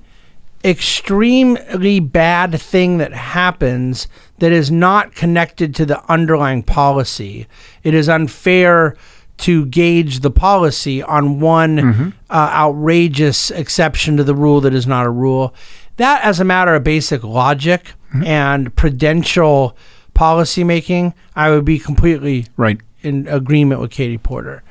[0.65, 7.47] extremely bad thing that happens that is not connected to the underlying policy,
[7.83, 8.97] it is unfair
[9.37, 15.05] to gauge the policy on one uh, outrageous exception to the rule that is not
[15.07, 15.53] a rule.
[15.97, 17.93] That, as a matter of basic logic
[18.25, 19.77] and prudential
[20.15, 22.81] policymaking, I would be completely Right.
[23.03, 24.63] in agreement with Katie Porter.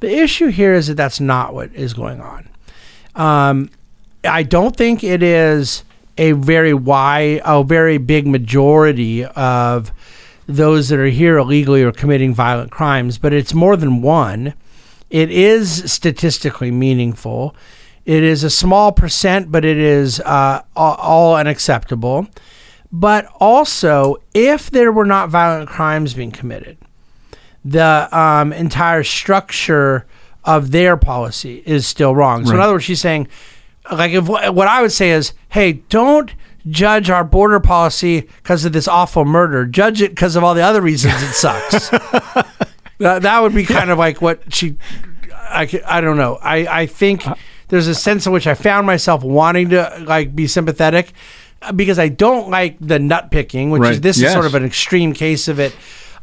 [0.00, 2.48] The issue here is that that's not what is going on.
[3.14, 3.70] Um,
[4.24, 5.84] I don't think it is
[6.18, 9.92] a very wide, a very big majority of
[10.46, 14.54] those that are here illegally or committing violent crimes, but it's more than one.
[15.08, 17.54] It is statistically meaningful.
[18.04, 22.28] It is a small percent, but it is uh, all, all unacceptable.
[22.92, 26.76] But also, if there were not violent crimes being committed,
[27.64, 30.06] the um, entire structure
[30.44, 32.46] of their policy is still wrong.
[32.46, 33.28] So, in other words, she's saying,
[33.92, 36.32] like, if what I would say is, hey, don't
[36.68, 39.64] judge our border policy because of this awful murder.
[39.66, 41.88] Judge it because of all the other reasons it sucks.
[42.98, 44.76] that, that would be kind of like what she.
[45.32, 46.36] I, I don't know.
[46.40, 47.34] I, I think Uh,
[47.68, 51.12] there's a sense in which I found myself wanting to like be sympathetic
[51.62, 54.02] uh, because I don't like the nut picking, which is Right.
[54.02, 55.74] this is sort of an extreme case of it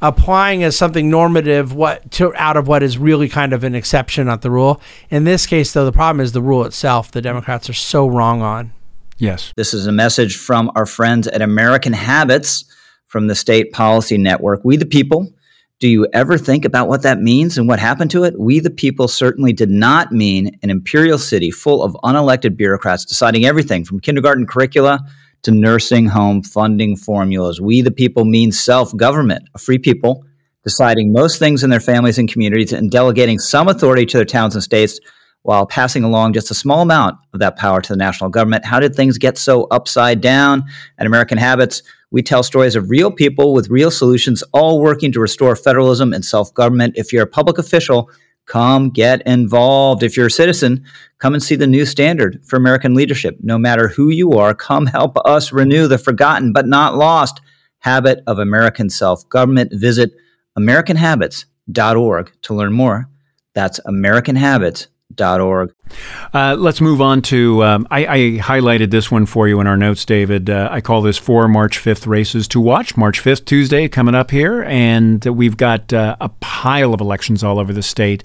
[0.01, 4.27] applying as something normative what to out of what is really kind of an exception,
[4.27, 4.81] not the rule.
[5.09, 7.11] In this case, though, the problem is the rule itself.
[7.11, 8.73] The Democrats are so wrong on.
[9.17, 9.53] Yes.
[9.55, 12.65] This is a message from our friends at American Habits
[13.07, 14.61] from the State Policy Network.
[14.63, 15.33] We the people.
[15.79, 18.39] Do you ever think about what that means and what happened to it?
[18.39, 23.45] We the people certainly did not mean an imperial city full of unelected bureaucrats deciding
[23.45, 24.99] everything from kindergarten curricula
[25.43, 27.61] to nursing home funding formulas.
[27.61, 30.23] We the people mean self government, a free people
[30.63, 34.53] deciding most things in their families and communities and delegating some authority to their towns
[34.53, 34.99] and states
[35.43, 38.65] while passing along just a small amount of that power to the national government.
[38.65, 40.65] How did things get so upside down?
[40.97, 45.21] At American Habits, we tell stories of real people with real solutions, all working to
[45.21, 46.95] restore federalism and self government.
[46.97, 48.09] If you're a public official,
[48.47, 50.01] come get involved.
[50.03, 50.83] If you're a citizen,
[51.19, 53.37] come and see the new standard for American leadership.
[53.41, 57.39] No matter who you are, come help us renew the forgotten but not lost
[57.79, 59.71] habit of American self government.
[59.73, 60.13] Visit
[60.57, 63.09] AmericanHabits.org to learn more.
[63.53, 64.87] That's AmericanHabits.org
[65.21, 65.73] org.
[66.33, 67.63] Uh, let's move on to.
[67.63, 70.49] Um, I, I, highlighted this one for you in our notes, David.
[70.49, 72.97] Uh, I call this four March 5th races to watch.
[72.97, 74.63] March 5th, Tuesday, coming up here.
[74.63, 78.23] And we've got uh, a pile of elections all over the state.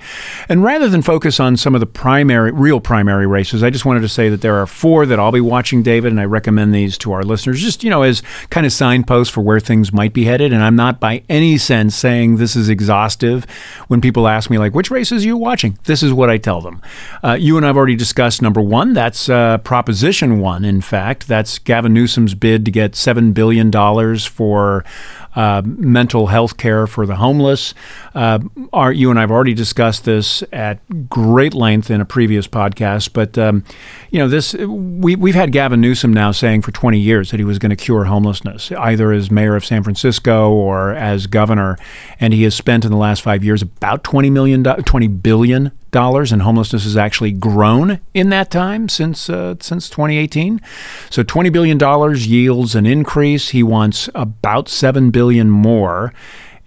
[0.48, 4.00] And rather than focus on some of the primary, real primary races, I just wanted
[4.00, 6.12] to say that there are four that I'll be watching, David.
[6.12, 9.40] And I recommend these to our listeners, just, you know, as kind of signposts for
[9.40, 10.52] where things might be headed.
[10.52, 13.46] And I'm not by any sense saying this is exhaustive.
[13.86, 15.78] When people ask me, like, which races are you watching?
[15.84, 16.71] This is what I tell them.
[17.22, 18.92] Uh, you and I have already discussed number one.
[18.92, 20.64] That's uh, Proposition One.
[20.64, 24.84] In fact, that's Gavin Newsom's bid to get seven billion dollars for
[25.34, 27.74] uh, mental health care for the homeless.
[28.14, 28.40] Uh,
[28.72, 33.12] our, you and I have already discussed this at great length in a previous podcast,
[33.12, 33.64] but um,
[34.10, 37.44] you know this we we've had Gavin Newsom now saying for 20 years that he
[37.44, 41.78] was going to cure homelessness, either as mayor of San Francisco or as governor,
[42.20, 46.32] and he has spent in the last five years about 20 million, 20 billion dollars,
[46.32, 50.60] and homelessness has actually grown in that time since uh, since 2018.
[51.10, 53.50] So 20 billion dollars yields an increase.
[53.50, 56.12] He wants about seven billion more,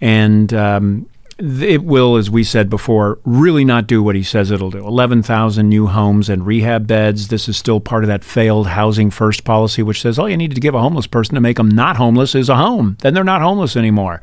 [0.00, 1.08] and um,
[1.38, 4.86] it will, as we said before, really not do what he says it'll do.
[4.86, 7.28] 11,000 new homes and rehab beds.
[7.28, 10.54] This is still part of that failed housing first policy, which says all you need
[10.54, 12.96] to give a homeless person to make them not homeless is a home.
[13.00, 14.22] Then they're not homeless anymore.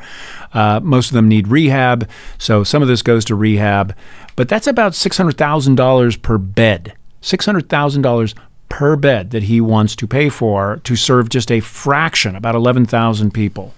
[0.54, 3.96] Uh, most of them need rehab, so some of this goes to rehab,
[4.36, 6.94] but that's about $600,000 per bed.
[7.22, 8.34] $600,000
[8.70, 13.32] per bed that he wants to pay for to serve just a fraction, about 11,000
[13.32, 13.72] people.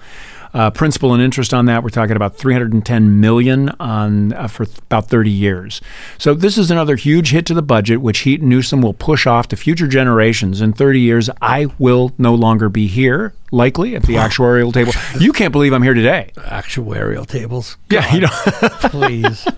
[0.55, 4.77] Uh, principal and interest on that, we're talking about 310 million on uh, for th-
[4.77, 5.81] about 30 years.
[6.17, 9.27] So this is another huge hit to the budget, which Heat and Newsom will push
[9.27, 10.61] off to future generations.
[10.61, 14.93] In 30 years, I will no longer be here, likely at the actuarial table.
[15.19, 16.31] You can't believe I'm here today.
[16.37, 17.75] Actuarial tables.
[17.89, 18.29] Yeah, you know.
[18.89, 19.45] Please.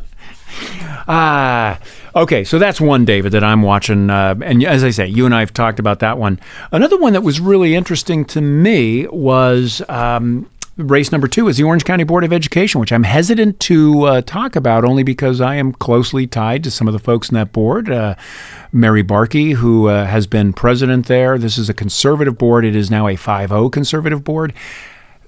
[1.09, 1.79] Ah,
[2.15, 2.43] okay.
[2.43, 4.09] So that's one, David, that I'm watching.
[4.09, 6.39] Uh, and as I say, you and I have talked about that one.
[6.71, 11.63] Another one that was really interesting to me was um, race number two is the
[11.63, 15.55] Orange County Board of Education, which I'm hesitant to uh, talk about only because I
[15.55, 17.89] am closely tied to some of the folks in that board.
[17.89, 18.15] Uh,
[18.71, 21.37] Mari Barke, who uh, has been president there.
[21.37, 22.63] This is a conservative board.
[22.63, 24.53] It is now a 5 0 conservative board.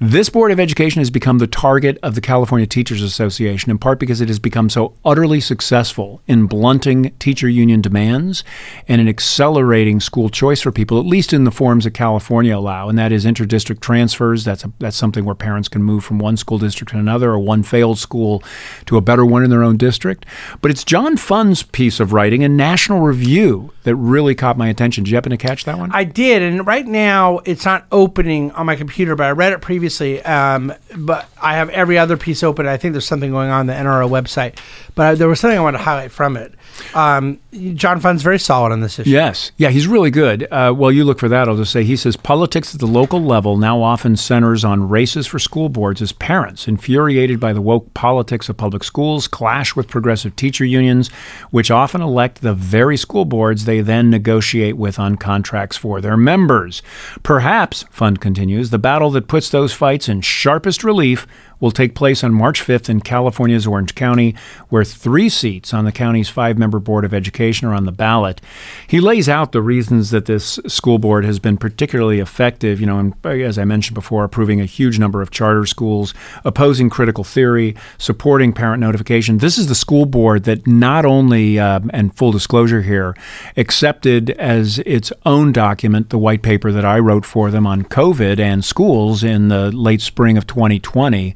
[0.02, 4.00] This Board of Education has become the target of the California Teachers Association, in part
[4.00, 8.46] because it has become so utterly successful in blunting teacher union demands
[8.88, 12.88] and in accelerating school choice for people, at least in the forms that California allow,
[12.88, 14.46] and that is interdistrict transfers.
[14.46, 17.40] That's a, that's something where parents can move from one school district to another, or
[17.40, 18.42] one failed school
[18.86, 20.26] to a better one in their own district.
[20.62, 25.04] But it's John Fund's piece of writing in National Review that really caught my attention.
[25.04, 25.92] Did you happen to catch that one?
[25.92, 29.60] I did, and right now it's not opening on my computer, but I read it
[29.60, 29.89] previously
[30.24, 32.68] um, but I have every other piece open.
[32.68, 34.58] I think there's something going on, on the NRO website,
[34.96, 36.54] but I, there was something I wanted to highlight from it.
[36.94, 37.40] Um,
[37.74, 39.10] John Fund's very solid on this issue.
[39.10, 39.52] Yes.
[39.58, 40.48] Yeah, he's really good.
[40.52, 41.48] Uh, well, you look for that.
[41.48, 45.28] I'll just say he says politics at the local level now often centers on races
[45.28, 49.88] for school boards as parents, infuriated by the woke politics of public schools, clash with
[49.88, 51.10] progressive teacher unions,
[51.52, 56.18] which often elect the very school boards they then negotiate with on contracts for their
[56.18, 56.82] members.
[57.24, 61.26] Perhaps, Fund continues, the battle that puts those fights in sharpest relief
[61.60, 64.36] will take place on March 5th in California's Orange County,
[64.70, 68.42] where three seats on the county's five member Board of Education are on the ballot.
[68.88, 73.00] He lays out the reasons that this school board has been particularly effective, you know,
[73.00, 77.76] and as I mentioned before, approving a huge number of charter schools, opposing critical theory,
[77.98, 79.40] supporting parent notification.
[79.40, 83.16] This is the school board that not only, uh, and full disclosure here,
[83.58, 88.40] accepted as its own document the white paper that I wrote for them on COVID
[88.40, 91.36] and schools in the late spring of 2020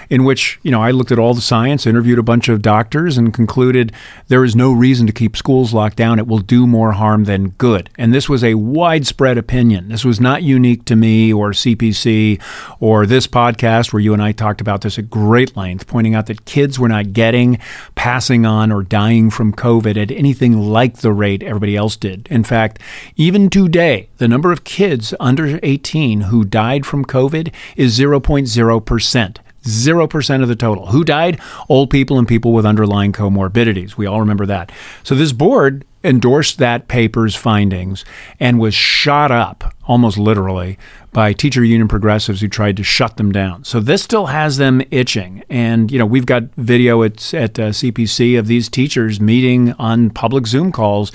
[0.11, 3.17] in which, you know, I looked at all the science, interviewed a bunch of doctors,
[3.17, 3.93] and concluded
[4.27, 6.19] there is no reason to keep schools locked down.
[6.19, 7.89] It will do more harm than good.
[7.97, 9.87] And this was a widespread opinion.
[9.87, 12.41] This was not unique to me or CPC
[12.81, 16.25] or this podcast where you and I talked about this at great length, pointing out
[16.25, 17.57] that kids were not getting,
[17.95, 22.27] passing on, or dying from COVID at anything like the rate everybody else did.
[22.29, 22.79] In fact,
[23.15, 29.37] even today, the number of kids under 18 who died from COVID is 0.0%.
[29.63, 30.00] 0%
[30.43, 30.87] of the total.
[30.87, 31.39] Who died?
[31.69, 33.97] Old people and people with underlying comorbidities.
[33.97, 34.71] We all remember that.
[35.03, 38.03] So this board endorsed that paper's findings
[38.39, 40.77] and was shot up almost literally,
[41.11, 43.63] by teacher union progressives who tried to shut them down.
[43.65, 45.43] So this still has them itching.
[45.49, 50.09] And, you know, we've got video at, at uh, CPC of these teachers meeting on
[50.09, 51.11] public Zoom calls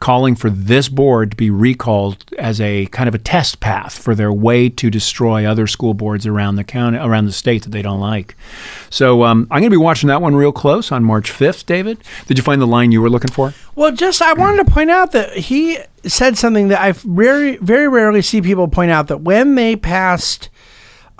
[0.00, 4.14] calling for this board to be recalled as a kind of a test path for
[4.14, 7.82] their way to destroy other school boards around the county, around the state that they
[7.82, 8.34] don't like.
[8.88, 11.66] So um, I'm going to be watching that one real close on March 5th.
[11.66, 13.52] David, did you find the line you were looking for?
[13.74, 17.86] Well, just I wanted to point out that he said something that I very, very
[17.86, 20.48] rarely see people point out that when they passed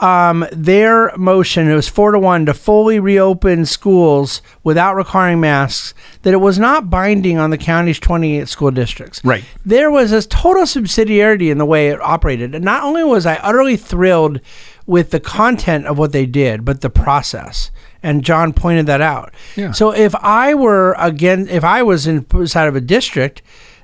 [0.03, 5.95] um, their motion, it was four to one to fully reopen schools without requiring masks,
[6.23, 9.21] that it was not binding on the county's 28 school districts.
[9.25, 9.45] Right.
[9.65, 12.55] There was a total subsidiarity in the way it operated.
[12.55, 14.41] And not only was I utterly thrilled
[14.87, 17.71] with the content of what they did, but the process.
[18.03, 19.35] And John pointed that out.
[19.57, 19.73] Yeah.
[19.73, 23.43] So if I were again, if I was inside of a district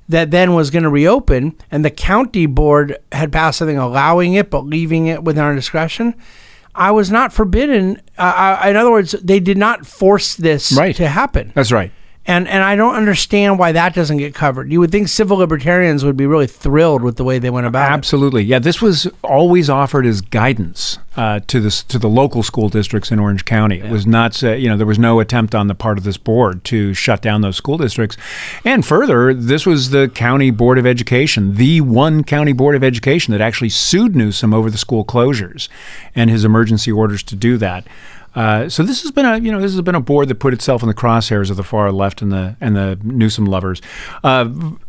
[0.09, 4.51] that then was going to reopen, and the county board had passed something allowing it
[4.51, 6.15] but leaving it within our discretion,
[6.75, 7.97] I was not forbidden.
[8.19, 10.95] Uh, I, in other words, they did not force this Right.
[10.97, 11.53] to happen.
[11.55, 11.91] That's right.
[12.27, 14.73] And and I don't understand why that doesn't get covered.
[14.73, 17.91] You would think civil libertarians would be really thrilled with the way they went about
[17.91, 17.95] it.
[17.95, 18.59] Absolutely, yeah.
[18.59, 23.21] This was always offered as guidance uh, to this to the local school districts in
[23.21, 23.79] Orange County.
[23.79, 26.17] It was not, uh, you know, there was no attempt on the part of this
[26.17, 28.17] board to shut down those school districts.
[28.65, 33.33] And further, this was the county board of education, the one county board of education
[33.33, 35.69] that actually sued Newsom over the school closures
[36.15, 37.87] and his emergency orders to do that.
[38.37, 40.53] Uh, so this has been a you know this has been a board that put
[40.53, 43.81] itself in the crosshairs of the far left and the and the Newsom lovers.
[44.23, 44.49] Uh,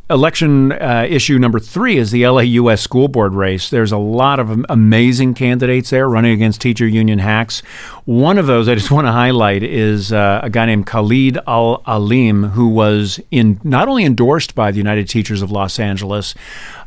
[0.10, 2.82] election uh, issue number three is the LA U.S.
[2.82, 3.70] school board race.
[3.70, 7.60] There's a lot of amazing candidates there running against teacher union hacks.
[8.05, 11.84] One of those I just want to highlight is uh, a guy named Khalid Al
[11.86, 16.34] Alim, who was in not only endorsed by the United Teachers of Los Angeles.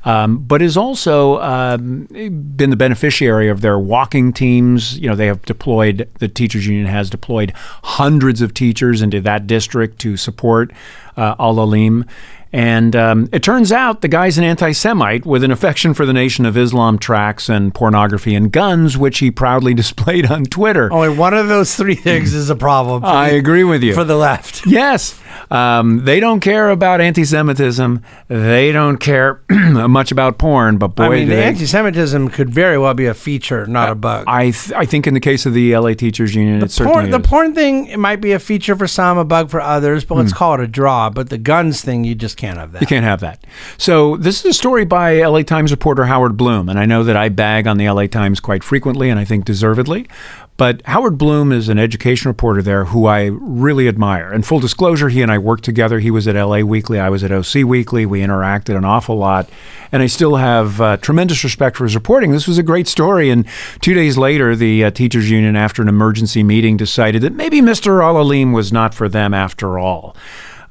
[0.03, 4.99] Um, but has also um, been the beneficiary of their walking teams.
[4.99, 7.53] You know, they have deployed, the teachers union has deployed
[7.85, 10.73] hundreds of teachers into that district to support
[11.19, 12.07] uh, Al Alim.
[12.53, 16.13] And um, it turns out the guy's an anti Semite with an affection for the
[16.13, 20.93] Nation of Islam tracks and pornography and guns, which he proudly displayed on Twitter.
[20.93, 23.03] Only one of those three things is a problem.
[23.03, 23.95] For I the, agree with you.
[23.95, 24.67] For the left.
[24.71, 25.21] Yes.
[25.51, 28.03] Um, they don't care about anti Semitism.
[28.29, 31.45] They don't care much about porn, but boy, I mean, the they.
[31.45, 34.25] anti-Semitism could very well be a feature, not a bug.
[34.29, 37.11] I, th- I think in the case of the LA Teachers Union, it certainly porn,
[37.11, 37.27] the is.
[37.27, 40.33] porn thing it might be a feature for some, a bug for others, but let's
[40.33, 41.11] call it a draw.
[41.11, 42.81] But the guns thing, you just can't have that.
[42.81, 43.45] You can't have that.
[43.77, 47.17] So this is a story by LA Times reporter Howard Blume, and I know that
[47.17, 50.09] I bag on the LA Times quite frequently, and I think deservedly.
[50.57, 54.31] But Howard Blume is an education reporter there who I really admire.
[54.31, 56.01] And full disclosure, he and I worked together.
[56.01, 58.05] He was at LA Weekly, I was at OC Weekly.
[58.05, 59.49] We interacted an awful lot,
[59.93, 62.33] and I still have uh, tremendous respect for his reporting.
[62.33, 63.47] This was a great story, and
[63.81, 68.03] two days later, the uh, teachers union, after an emergency meeting, decided that maybe Mr.
[68.03, 70.15] Al-Alim was not for them after all.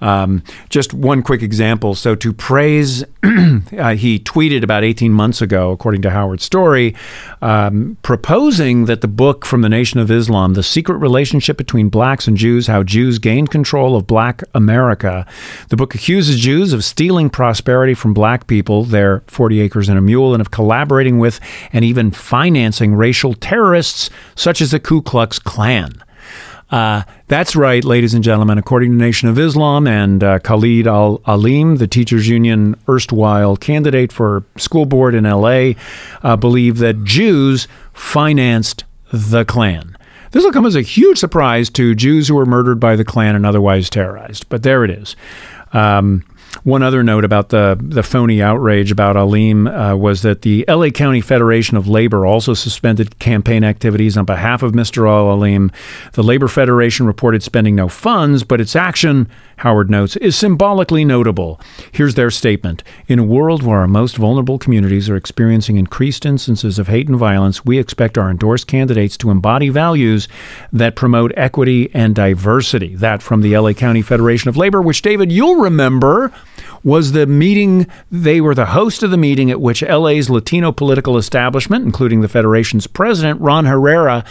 [0.02, 1.95] Um, just one quick example.
[1.95, 6.95] So, to praise, uh, he tweeted about 18 months ago, according to Howard Story,
[7.41, 12.28] um, proposing that the book from the Nation of Islam, The Secret Relationship Between Blacks
[12.28, 15.26] and Jews How Jews Gained Control of Black America,
[15.70, 20.02] the book accuses Jews of stealing prosperity from black people, their 40 acres and a
[20.02, 21.39] mule, and of collaborating with
[21.74, 26.04] and even financing racial terrorists such as the Ku Klux Klan.
[26.72, 28.57] Uh, that's right, ladies and gentlemen.
[28.57, 34.11] According to Nation of Islam and uh, Khalid Al Alim, the teachers union erstwhile candidate
[34.11, 35.72] for school board in LA,
[36.22, 39.97] uh, believe that Jews financed the Klan.
[40.32, 43.36] This will come as a huge surprise to Jews who were murdered by the Klan
[43.36, 44.47] and otherwise terrorized.
[44.49, 45.15] But there it is.
[45.74, 46.24] Um,
[46.64, 50.89] one other note about the, the phony outrage about Alim uh, was that the LA
[50.89, 55.08] County Federation of Labor also suspended campaign activities on behalf of Mr.
[55.10, 55.72] Al Alim.
[56.14, 59.30] The Labor Federation reported spending no funds, but its action,
[59.60, 61.60] Howard notes, is symbolically notable.
[61.91, 66.80] Here's their statement In a world where our most vulnerable communities are experiencing increased instances
[66.80, 70.30] of hate and violence, we expect our endorsed candidates to embody values
[70.72, 72.95] that promote equity and diversity.
[72.95, 76.32] That from the LA County Federation of Labor, which, David, you'll remember
[76.84, 77.88] was the meeting.
[78.11, 82.27] They were the host of the meeting at which LA's Latino political establishment, including the
[82.27, 84.23] Federation's president, Ron Herrera,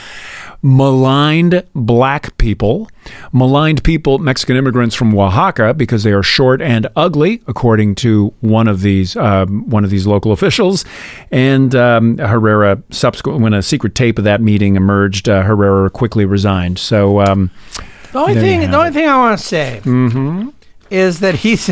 [0.62, 2.88] maligned black people,
[3.32, 8.68] maligned people, Mexican immigrants from Oaxaca, because they are short and ugly, according to one
[8.68, 10.84] of these um, one of these local officials.
[11.30, 16.24] And um, Herrera, subsequent when a secret tape of that meeting emerged, uh, Herrera quickly
[16.24, 16.78] resigned.
[16.78, 17.20] So.
[17.20, 17.51] Um,
[18.12, 18.94] The only thing, the only it.
[18.94, 20.49] thing I want to say Mm-hmm.
[20.90, 21.70] is that he's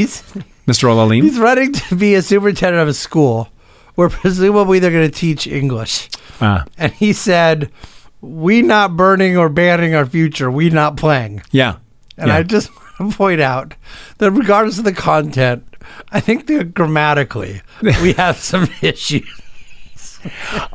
[0.00, 0.22] he's
[0.66, 0.84] Mr.
[0.88, 1.22] Alalim?
[1.22, 3.48] He's running to be a superintendent of a school
[3.94, 6.08] where presumably they're going to teach English.
[6.40, 7.70] Uh, And he said,
[8.20, 10.50] "We not burning or banning our future.
[10.50, 11.76] We not playing." yeah.
[12.16, 12.36] And yeah.
[12.36, 12.70] I just
[13.00, 13.74] want to point out
[14.18, 15.64] that regardless of the content,
[16.12, 19.26] I think that grammatically we have some issues.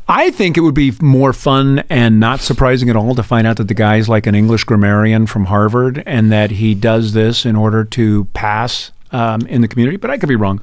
[0.07, 3.57] I think it would be more fun and not surprising at all to find out
[3.57, 7.55] that the guy's like an English grammarian from Harvard and that he does this in
[7.55, 10.59] order to pass um, in the community, but I could be wrong.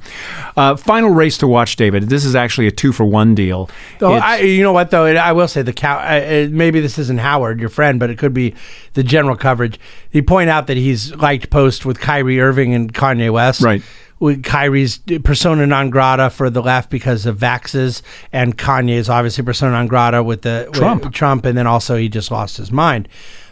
[0.55, 2.09] Uh, final race to watch, David.
[2.09, 3.69] This is actually a two for one deal.
[3.95, 5.97] It's- I, you know what though, I will say the cow.
[5.97, 8.53] Uh, maybe this isn't Howard, your friend, but it could be
[8.93, 9.79] the general coverage.
[10.09, 13.61] He point out that he's liked post with Kyrie Irving and Kanye West.
[13.61, 13.81] Right.
[14.19, 19.71] With Kyrie's persona non grata for the left because of vaxes, and Kanye's obviously persona
[19.73, 21.11] non grata with the with Trump.
[21.13, 23.09] Trump, and then also he just lost his mind.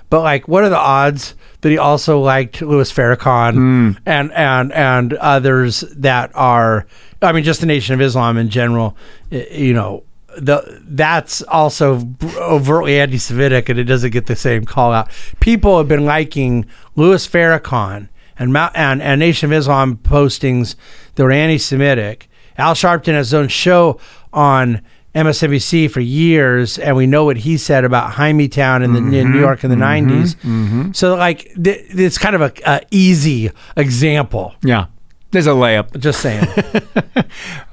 [0.10, 3.92] But like, what are the odds that he also liked Louis Farrakhan Hmm.
[4.06, 6.86] and and and others that are,
[7.22, 8.98] I mean, just the Nation of Islam in general,
[9.30, 10.04] you know,
[10.38, 12.08] the that's also
[12.38, 15.10] overtly anti-Semitic, and it doesn't get the same call out.
[15.40, 18.08] People have been liking Louis Farrakhan
[18.40, 20.76] and and and Nation of Islam postings
[21.16, 22.30] that were anti-Semitic.
[22.58, 24.00] Al Sharpton has his own show
[24.34, 24.82] on
[25.16, 29.10] MSNBC for years, and we know what he said about Jaime Town in, the, in
[29.10, 29.40] New mm-hmm.
[29.40, 30.10] York in the mm-hmm.
[30.10, 30.36] 90s.
[30.36, 30.92] Mm-hmm.
[30.94, 34.56] So, like, th- it's kind of a, a easy example.
[34.62, 34.86] yeah,
[35.32, 36.44] there's a layup, Just saying.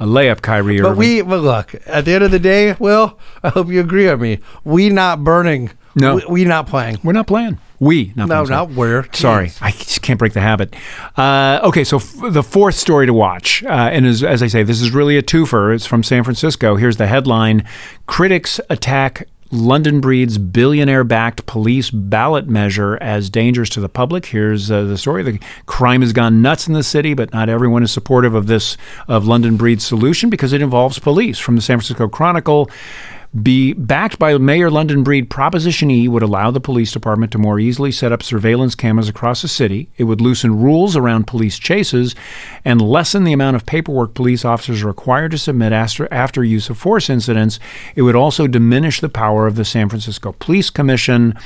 [0.00, 3.50] a layup, Kyrie but we, but look, at the end of the day, Will, I
[3.50, 4.38] hope you agree with me.
[4.64, 5.70] We not burning.
[5.94, 6.16] No.
[6.16, 6.98] we, we not playing.
[7.02, 7.58] We're not playing.
[7.80, 9.06] We, not No, not we're.
[9.12, 9.52] Sorry.
[9.60, 10.74] I just can't break the habit.
[11.16, 14.64] Uh, okay, so f- the fourth story to watch, uh, and as, as I say,
[14.64, 15.74] this is really a twofer.
[15.74, 16.74] It's from San Francisco.
[16.76, 17.64] Here's the headline:
[18.06, 24.26] Critics attack London Breed's billionaire-backed police ballot measure as dangerous to the public.
[24.26, 27.84] Here's uh, the story: the crime has gone nuts in the city, but not everyone
[27.84, 28.76] is supportive of this
[29.06, 31.38] of London Breed's solution because it involves police.
[31.38, 32.68] From the San Francisco Chronicle
[33.42, 37.60] be backed by Mayor London Breed, Proposition E would allow the police department to more
[37.60, 39.90] easily set up surveillance cameras across the city.
[39.98, 42.14] It would loosen rules around police chases
[42.64, 46.70] and lessen the amount of paperwork police officers are required to submit after, after use
[46.70, 47.60] of force incidents.
[47.94, 51.38] It would also diminish the power of the San Francisco Police Commission.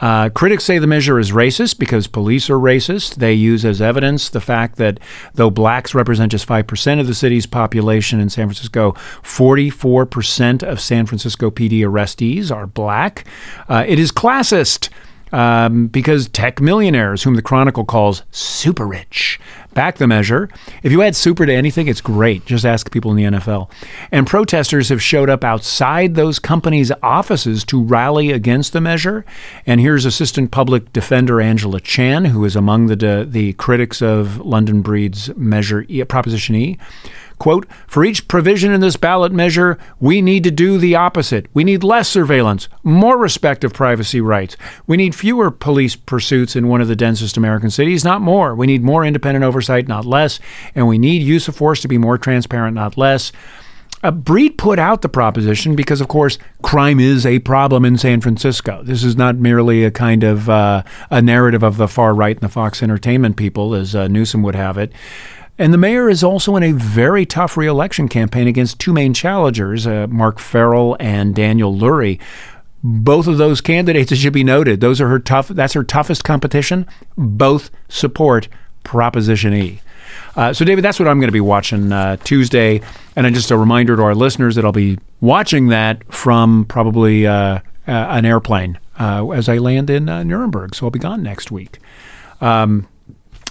[0.00, 3.16] Uh, critics say the measure is racist because police are racist.
[3.16, 5.00] They use as evidence the fact that
[5.34, 8.92] though blacks represent just 5% of the city's population in San Francisco,
[9.22, 13.24] 44% of San Francisco PD arrestees are black.
[13.68, 14.90] Uh, it is classist.
[15.36, 19.38] Um, because tech millionaires, whom the Chronicle calls super rich,
[19.74, 20.48] back the measure.
[20.82, 22.46] If you add super to anything, it's great.
[22.46, 23.70] Just ask people in the NFL.
[24.10, 29.26] And protesters have showed up outside those companies' offices to rally against the measure.
[29.66, 34.80] And here's Assistant Public Defender Angela Chan, who is among the the critics of London
[34.80, 36.78] Breed's measure e, Proposition E.
[37.38, 41.46] Quote, for each provision in this ballot measure, we need to do the opposite.
[41.52, 44.56] We need less surveillance, more respect of privacy rights.
[44.86, 48.54] We need fewer police pursuits in one of the densest American cities, not more.
[48.54, 50.40] We need more independent oversight, not less.
[50.74, 53.32] And we need use of force to be more transparent, not less.
[54.02, 58.20] Uh, Breed put out the proposition because, of course, crime is a problem in San
[58.20, 58.82] Francisco.
[58.82, 62.44] This is not merely a kind of uh, a narrative of the far right and
[62.44, 64.92] the Fox Entertainment people, as uh, Newsom would have it.
[65.58, 69.86] And the mayor is also in a very tough reelection campaign against two main challengers,
[69.86, 72.20] uh, Mark Farrell and Daniel Lurie.
[72.82, 75.48] Both of those candidates, it should be noted, those are her tough.
[75.48, 76.86] That's her toughest competition.
[77.16, 78.48] Both support
[78.84, 79.80] Proposition E.
[80.36, 82.82] Uh, so, David, that's what I'm going to be watching uh, Tuesday.
[83.16, 87.34] And just a reminder to our listeners that I'll be watching that from probably uh,
[87.34, 90.74] uh, an airplane uh, as I land in uh, Nuremberg.
[90.74, 91.78] So I'll be gone next week.
[92.40, 92.86] Um,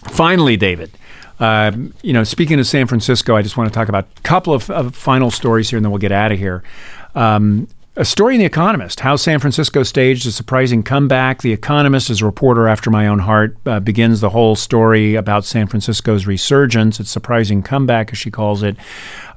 [0.04, 0.92] finally, David.
[1.40, 4.54] Um, you know, speaking of San Francisco, I just want to talk about a couple
[4.54, 6.64] of, of final stories here, and then we'll get out of here.
[7.14, 7.68] Um,
[7.98, 11.42] a story in The Economist how San Francisco staged a surprising comeback.
[11.42, 15.46] The Economist, as a reporter after my own heart, uh, begins the whole story about
[15.46, 18.76] San Francisco's resurgence, its surprising comeback, as she calls it,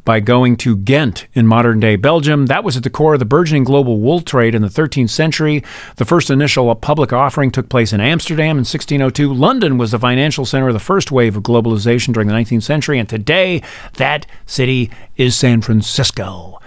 [0.09, 2.47] by going to Ghent in modern day Belgium.
[2.47, 5.63] That was at the core of the burgeoning global wool trade in the 13th century.
[5.97, 9.35] The first initial uh, public offering took place in Amsterdam in 1602.
[9.35, 12.99] London was the financial center of the first wave of globalization during the 19th century,
[12.99, 13.61] and today
[13.99, 16.59] that city is San Francisco.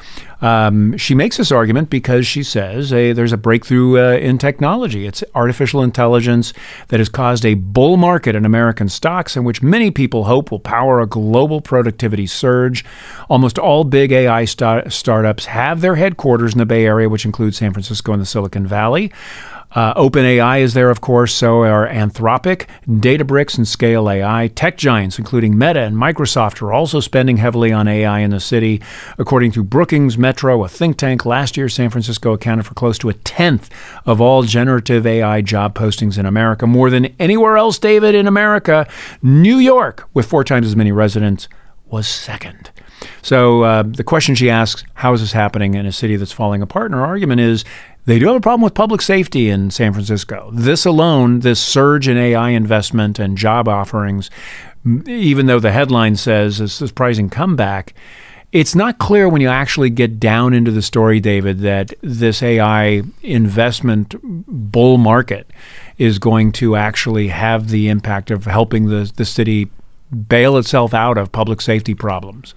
[0.42, 5.06] Um, she makes this argument because she says hey, there's a breakthrough uh, in technology.
[5.06, 6.52] It's artificial intelligence
[6.88, 10.60] that has caused a bull market in American stocks, in which many people hope will
[10.60, 12.84] power a global productivity surge.
[13.30, 17.58] Almost all big AI sta- startups have their headquarters in the Bay Area, which includes
[17.58, 19.12] San Francisco and the Silicon Valley.
[19.74, 24.48] Uh, OpenAI is there, of course, so are Anthropic, Databricks, and Scale AI.
[24.48, 28.82] Tech giants, including Meta and Microsoft, are also spending heavily on AI in the city.
[29.18, 33.10] According to Brookings Metro, a think tank, last year San Francisco accounted for close to
[33.10, 33.70] a tenth
[34.06, 38.88] of all generative AI job postings in America, more than anywhere else, David, in America.
[39.22, 41.48] New York, with four times as many residents,
[41.86, 42.72] was second.
[43.22, 46.62] So uh, the question she asks, how is this happening in a city that's falling
[46.62, 46.92] apart?
[46.92, 47.66] And her argument is
[48.06, 50.50] they do have a problem with public safety in San Francisco.
[50.54, 54.30] This alone, this surge in AI investment and job offerings,
[55.08, 57.94] even though the headline says a surprising comeback,
[58.52, 63.02] it's not clear when you actually get down into the story, David, that this AI
[63.22, 65.50] investment bull market
[65.98, 69.70] is going to actually have the impact of helping the, the city
[70.28, 72.54] bail itself out of public safety problems.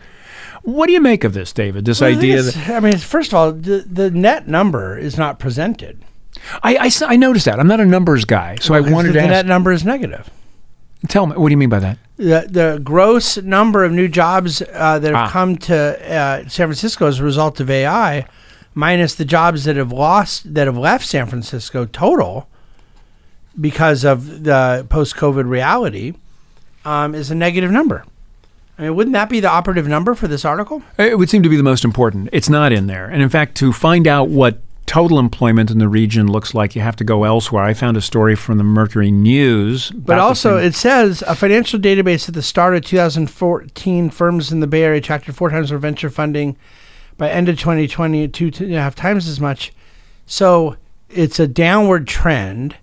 [0.64, 1.84] What do you make of this, David?
[1.84, 5.16] This Well, idea think that I mean, first of all, the, the net number is
[5.18, 6.02] not presented.
[6.62, 9.28] I I noticed that I'm not a numbers guy, so I wanted the, to the
[9.28, 10.28] net number is negative.
[11.08, 11.98] Tell me, what do you mean by that?
[12.16, 15.30] The, the gross number of new jobs uh, that have Ah.
[15.30, 15.76] come to
[16.12, 18.26] uh, San Francisco as a result of AI,
[18.74, 22.48] minus the jobs that have lost that have left San Francisco total
[23.60, 26.14] because of the post-COVID reality,
[26.84, 28.04] um, is a negative number.
[28.79, 30.83] I mean, wouldn't that be the operative number for this article?
[30.99, 32.29] It would seem to be the most important.
[32.33, 35.89] It's not in there, and in fact, to find out what total employment in the
[35.89, 37.64] region looks like, you have to go elsewhere.
[37.64, 42.29] I found a story from the Mercury News, But also, it says a financial database
[42.29, 46.11] at the start of 2014, firms in the Bay Area attracted four times more venture
[46.11, 46.57] funding.
[47.16, 49.72] By end of 2020, two two and a half times as much.
[50.27, 50.77] So
[51.09, 52.77] it's a downward trend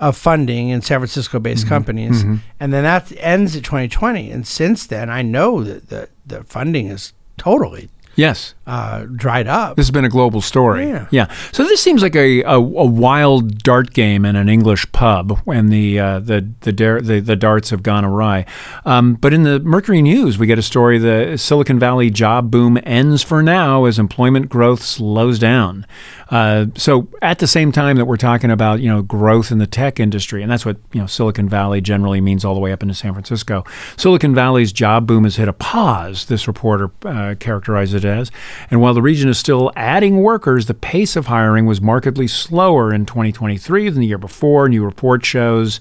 [0.00, 1.68] of funding in San Francisco-based Mm-hmm.
[1.74, 4.30] companies, and then that ends at 2020.
[4.30, 9.76] And since then, I know that the, the funding is totally yes, uh, dried up.
[9.76, 10.88] This has been a global story.
[11.10, 11.30] Yeah.
[11.52, 15.68] So this seems like a, a, a wild dart game in an English pub when
[15.68, 18.46] the uh, the the, dar- the the darts have gone awry.
[18.86, 22.78] Um, but in the Mercury News, we get a story: the Silicon Valley job boom
[22.84, 25.86] ends for now as employment growth slows down.
[26.30, 29.66] Uh, so at the same time that we're talking about you know growth in the
[29.66, 32.82] tech industry, and that's what you know Silicon Valley generally means all the way up
[32.82, 33.64] into San Francisco.
[33.96, 36.26] Silicon Valley's job boom has hit a pause.
[36.26, 38.30] This reporter uh, characterized it as,
[38.70, 42.92] and while the region is still adding workers, the pace of hiring was markedly slower
[42.92, 44.68] in 2023 than the year before.
[44.68, 45.80] New report shows.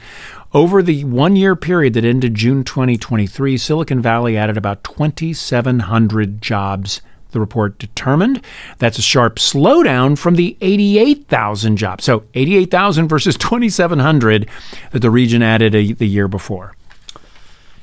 [0.54, 7.02] Over the one year period that ended June 2023, Silicon Valley added about 2,700 jobs
[7.36, 8.42] the report determined.
[8.80, 12.04] That's a sharp slowdown from the 88,000 jobs.
[12.06, 14.50] So 88,000 versus 2,700
[14.92, 16.74] that the region added a, the year before.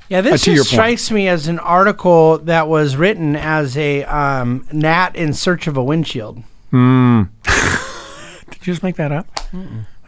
[0.09, 0.68] Yeah, this Uh, your point.
[0.68, 5.76] strikes me as an article that was written as a um, gnat in search of
[5.76, 6.42] a windshield.
[6.72, 7.28] Did
[8.66, 9.26] you just make that up?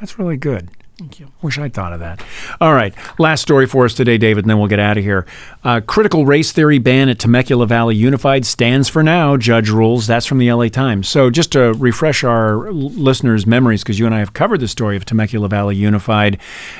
[0.00, 0.68] That's really good.
[0.96, 1.26] Thank you.
[1.42, 2.24] Wish I'd thought of that.
[2.60, 2.94] All right.
[3.18, 5.26] Last story for us today, David, and then we'll get out of here.
[5.64, 10.06] Uh, critical race theory ban at Temecula Valley Unified stands for now, judge rules.
[10.06, 11.08] That's from the LA Times.
[11.08, 14.96] So just to refresh our listeners' memories, because you and I have covered the story
[14.96, 16.38] of Temecula Valley Unified,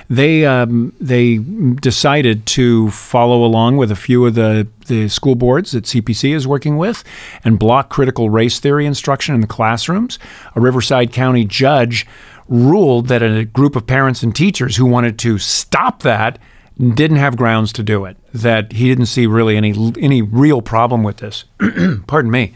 [0.08, 5.72] they um, they decided to follow along with a few of the the school boards
[5.72, 7.02] that CPC is working with
[7.42, 10.18] and block critical race theory instruction in the classrooms.
[10.54, 12.06] A Riverside County judge
[12.48, 16.38] ruled that a group of parents and teachers who wanted to stop that
[16.78, 18.16] didn't have grounds to do it.
[18.32, 21.44] That he didn't see really any any real problem with this.
[22.06, 22.52] Pardon me.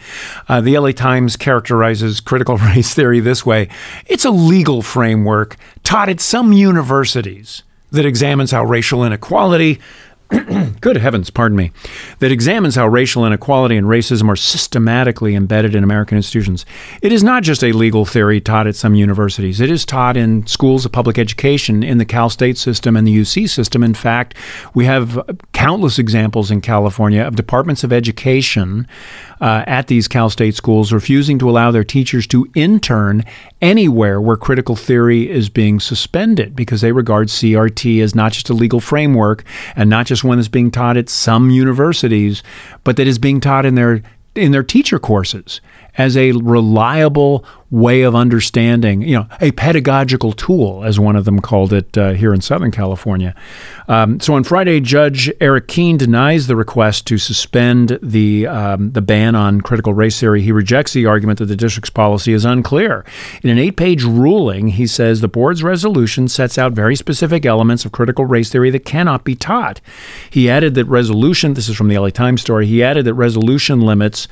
[0.49, 3.69] Uh, the LA Times characterizes critical race theory this way:
[4.07, 9.81] it's a legal framework taught at some universities that examines how racial inequality
[10.81, 11.73] good heavens, pardon me,
[12.19, 16.67] that examines how racial inequality and racism are systematically embedded in American institutions.
[17.01, 19.61] It is not just a legal theory taught at some universities.
[19.61, 23.17] It is taught in schools of public education, in the Cal State system and the
[23.17, 23.83] UC system.
[23.83, 24.35] In fact,
[24.75, 25.19] we have
[25.53, 28.87] countless examples in California of departments of education
[29.41, 33.25] uh, at these Cal State schools refusing to allow their teachers to intern
[33.61, 38.55] anywhere where critical theory is being suspended because they regard CRT as not just a
[38.55, 39.45] legal framework
[39.77, 42.43] and not just one that's being taught at some universities,
[42.85, 44.03] but that is being taught in their
[44.35, 45.61] in their teacher courses
[45.99, 51.39] as a reliable way of understanding, you know, a pedagogical tool, as one of them
[51.41, 53.35] called it uh, here in Southern California.
[53.89, 59.03] Um, so on Friday, Judge Eric Keen denies the request to suspend the um, the
[59.03, 60.41] ban on critical race theory.
[60.41, 63.05] He rejects the argument that the district's policy is unclear.
[63.43, 67.93] In an eight-page ruling, he says the board's resolution sets out very specific elements of
[67.93, 69.81] critical race theory that cannot be taught.
[70.31, 71.55] He added that resolution.
[71.55, 72.67] This is from the LA Times story.
[72.67, 74.29] He added that resolution limits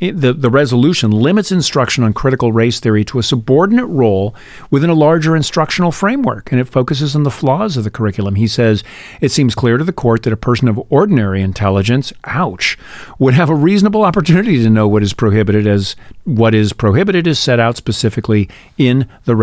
[0.00, 4.34] the, the resolution limits instruction on critical race theory to a subordinate role
[4.70, 8.36] within a larger instructional framework, and it focuses on the flaws of the curriculum.
[8.36, 8.82] He says
[9.20, 12.78] it seems clear to the court that a person of ordinary intelligence, ouch,
[13.18, 17.38] would have a reasonable opportunity to know what is prohibited as what is prohibited is
[17.38, 18.48] set out specifically
[18.78, 19.34] in the,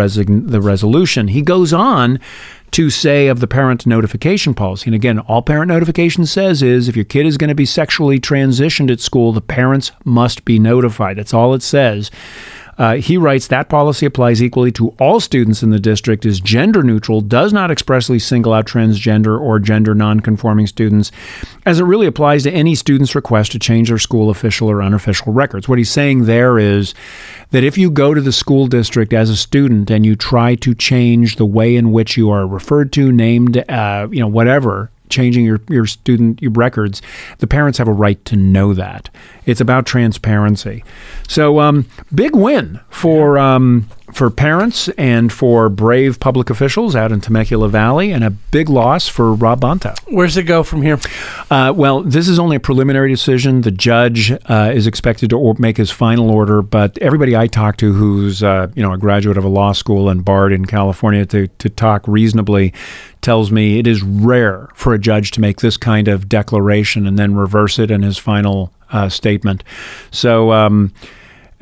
[0.46, 1.28] the resolution.
[1.28, 2.20] He goes on
[2.72, 4.88] to say of the parent notification policy.
[4.88, 8.20] And again, all parent notification says is if your kid is going to be sexually
[8.20, 11.18] transitioned at school, the parents must be notified.
[11.18, 12.12] That's all it says.
[12.78, 16.84] Uh, he writes that policy applies equally to all students in the district, is gender
[16.84, 21.12] neutral, does not expressly single out transgender or gender nonconforming students,
[21.66, 25.34] as it really applies to any student's request to change their school official or unofficial
[25.34, 25.68] records.
[25.68, 26.94] What he's saying there is
[27.52, 30.76] that if you go to the school district as a student and you try to
[30.76, 35.46] change the way in which you are referred to, named, uh, you know, whatever, changing
[35.46, 37.02] your, your student your records,
[37.40, 39.10] the parents have a right to know that.
[39.46, 40.84] It's about transparency.
[41.28, 43.88] So, um, big win for um,
[44.18, 49.08] for parents and for brave public officials out in Temecula Valley, and a big loss
[49.08, 49.96] for Rob Bonta.
[50.08, 51.00] Where's it go from here?
[51.52, 53.62] Uh, well, this is only a preliminary decision.
[53.62, 57.78] The judge uh, is expected to or- make his final order, but everybody I talk
[57.78, 61.24] to who's uh, you know a graduate of a law school and barred in California
[61.28, 62.74] to to talk reasonably
[63.22, 67.20] tells me it is rare for a judge to make this kind of declaration and
[67.20, 69.64] then reverse it in his final uh, statement.
[70.10, 70.52] So.
[70.54, 70.92] Um,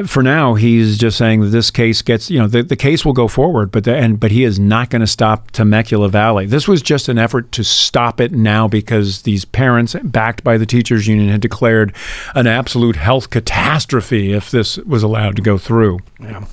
[0.05, 3.13] for now, he's just saying that this case gets, you know, the, the case will
[3.13, 6.45] go forward, but the, and but he is not going to stop Temecula Valley.
[6.45, 10.65] This was just an effort to stop it now because these parents, backed by the
[10.65, 11.95] teachers union, had declared
[12.33, 15.99] an absolute health catastrophe if this was allowed to go through.
[16.19, 16.45] Yeah.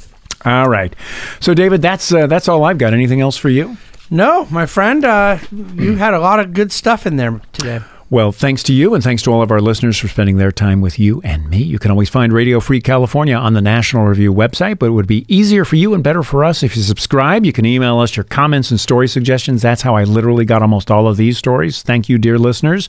[0.44, 0.94] All right,
[1.40, 2.92] so David, that's uh, that's all I've got.
[2.92, 3.76] Anything else for you?
[4.10, 7.80] No, my friend, uh, you had a lot of good stuff in there today.
[8.12, 10.82] Well, thanks to you and thanks to all of our listeners for spending their time
[10.82, 11.62] with you and me.
[11.62, 15.06] You can always find Radio Free California on the National Review website, but it would
[15.06, 17.46] be easier for you and better for us if you subscribe.
[17.46, 19.62] You can email us your comments and story suggestions.
[19.62, 21.80] That's how I literally got almost all of these stories.
[21.80, 22.86] Thank you, dear listeners.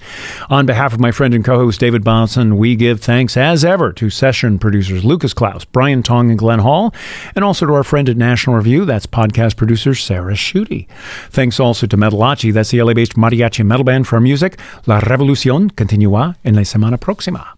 [0.49, 3.93] On behalf of my friend and co host David Bahnsen, we give thanks as ever
[3.93, 6.93] to session producers Lucas Klaus, Brian Tong, and Glenn Hall,
[7.33, 10.85] and also to our friend at National Review, that's podcast producer Sarah Schutte.
[11.29, 14.59] Thanks also to Metalachi, that's the LA based mariachi metal band for our music.
[14.85, 17.57] La revolución continúa en la semana próxima.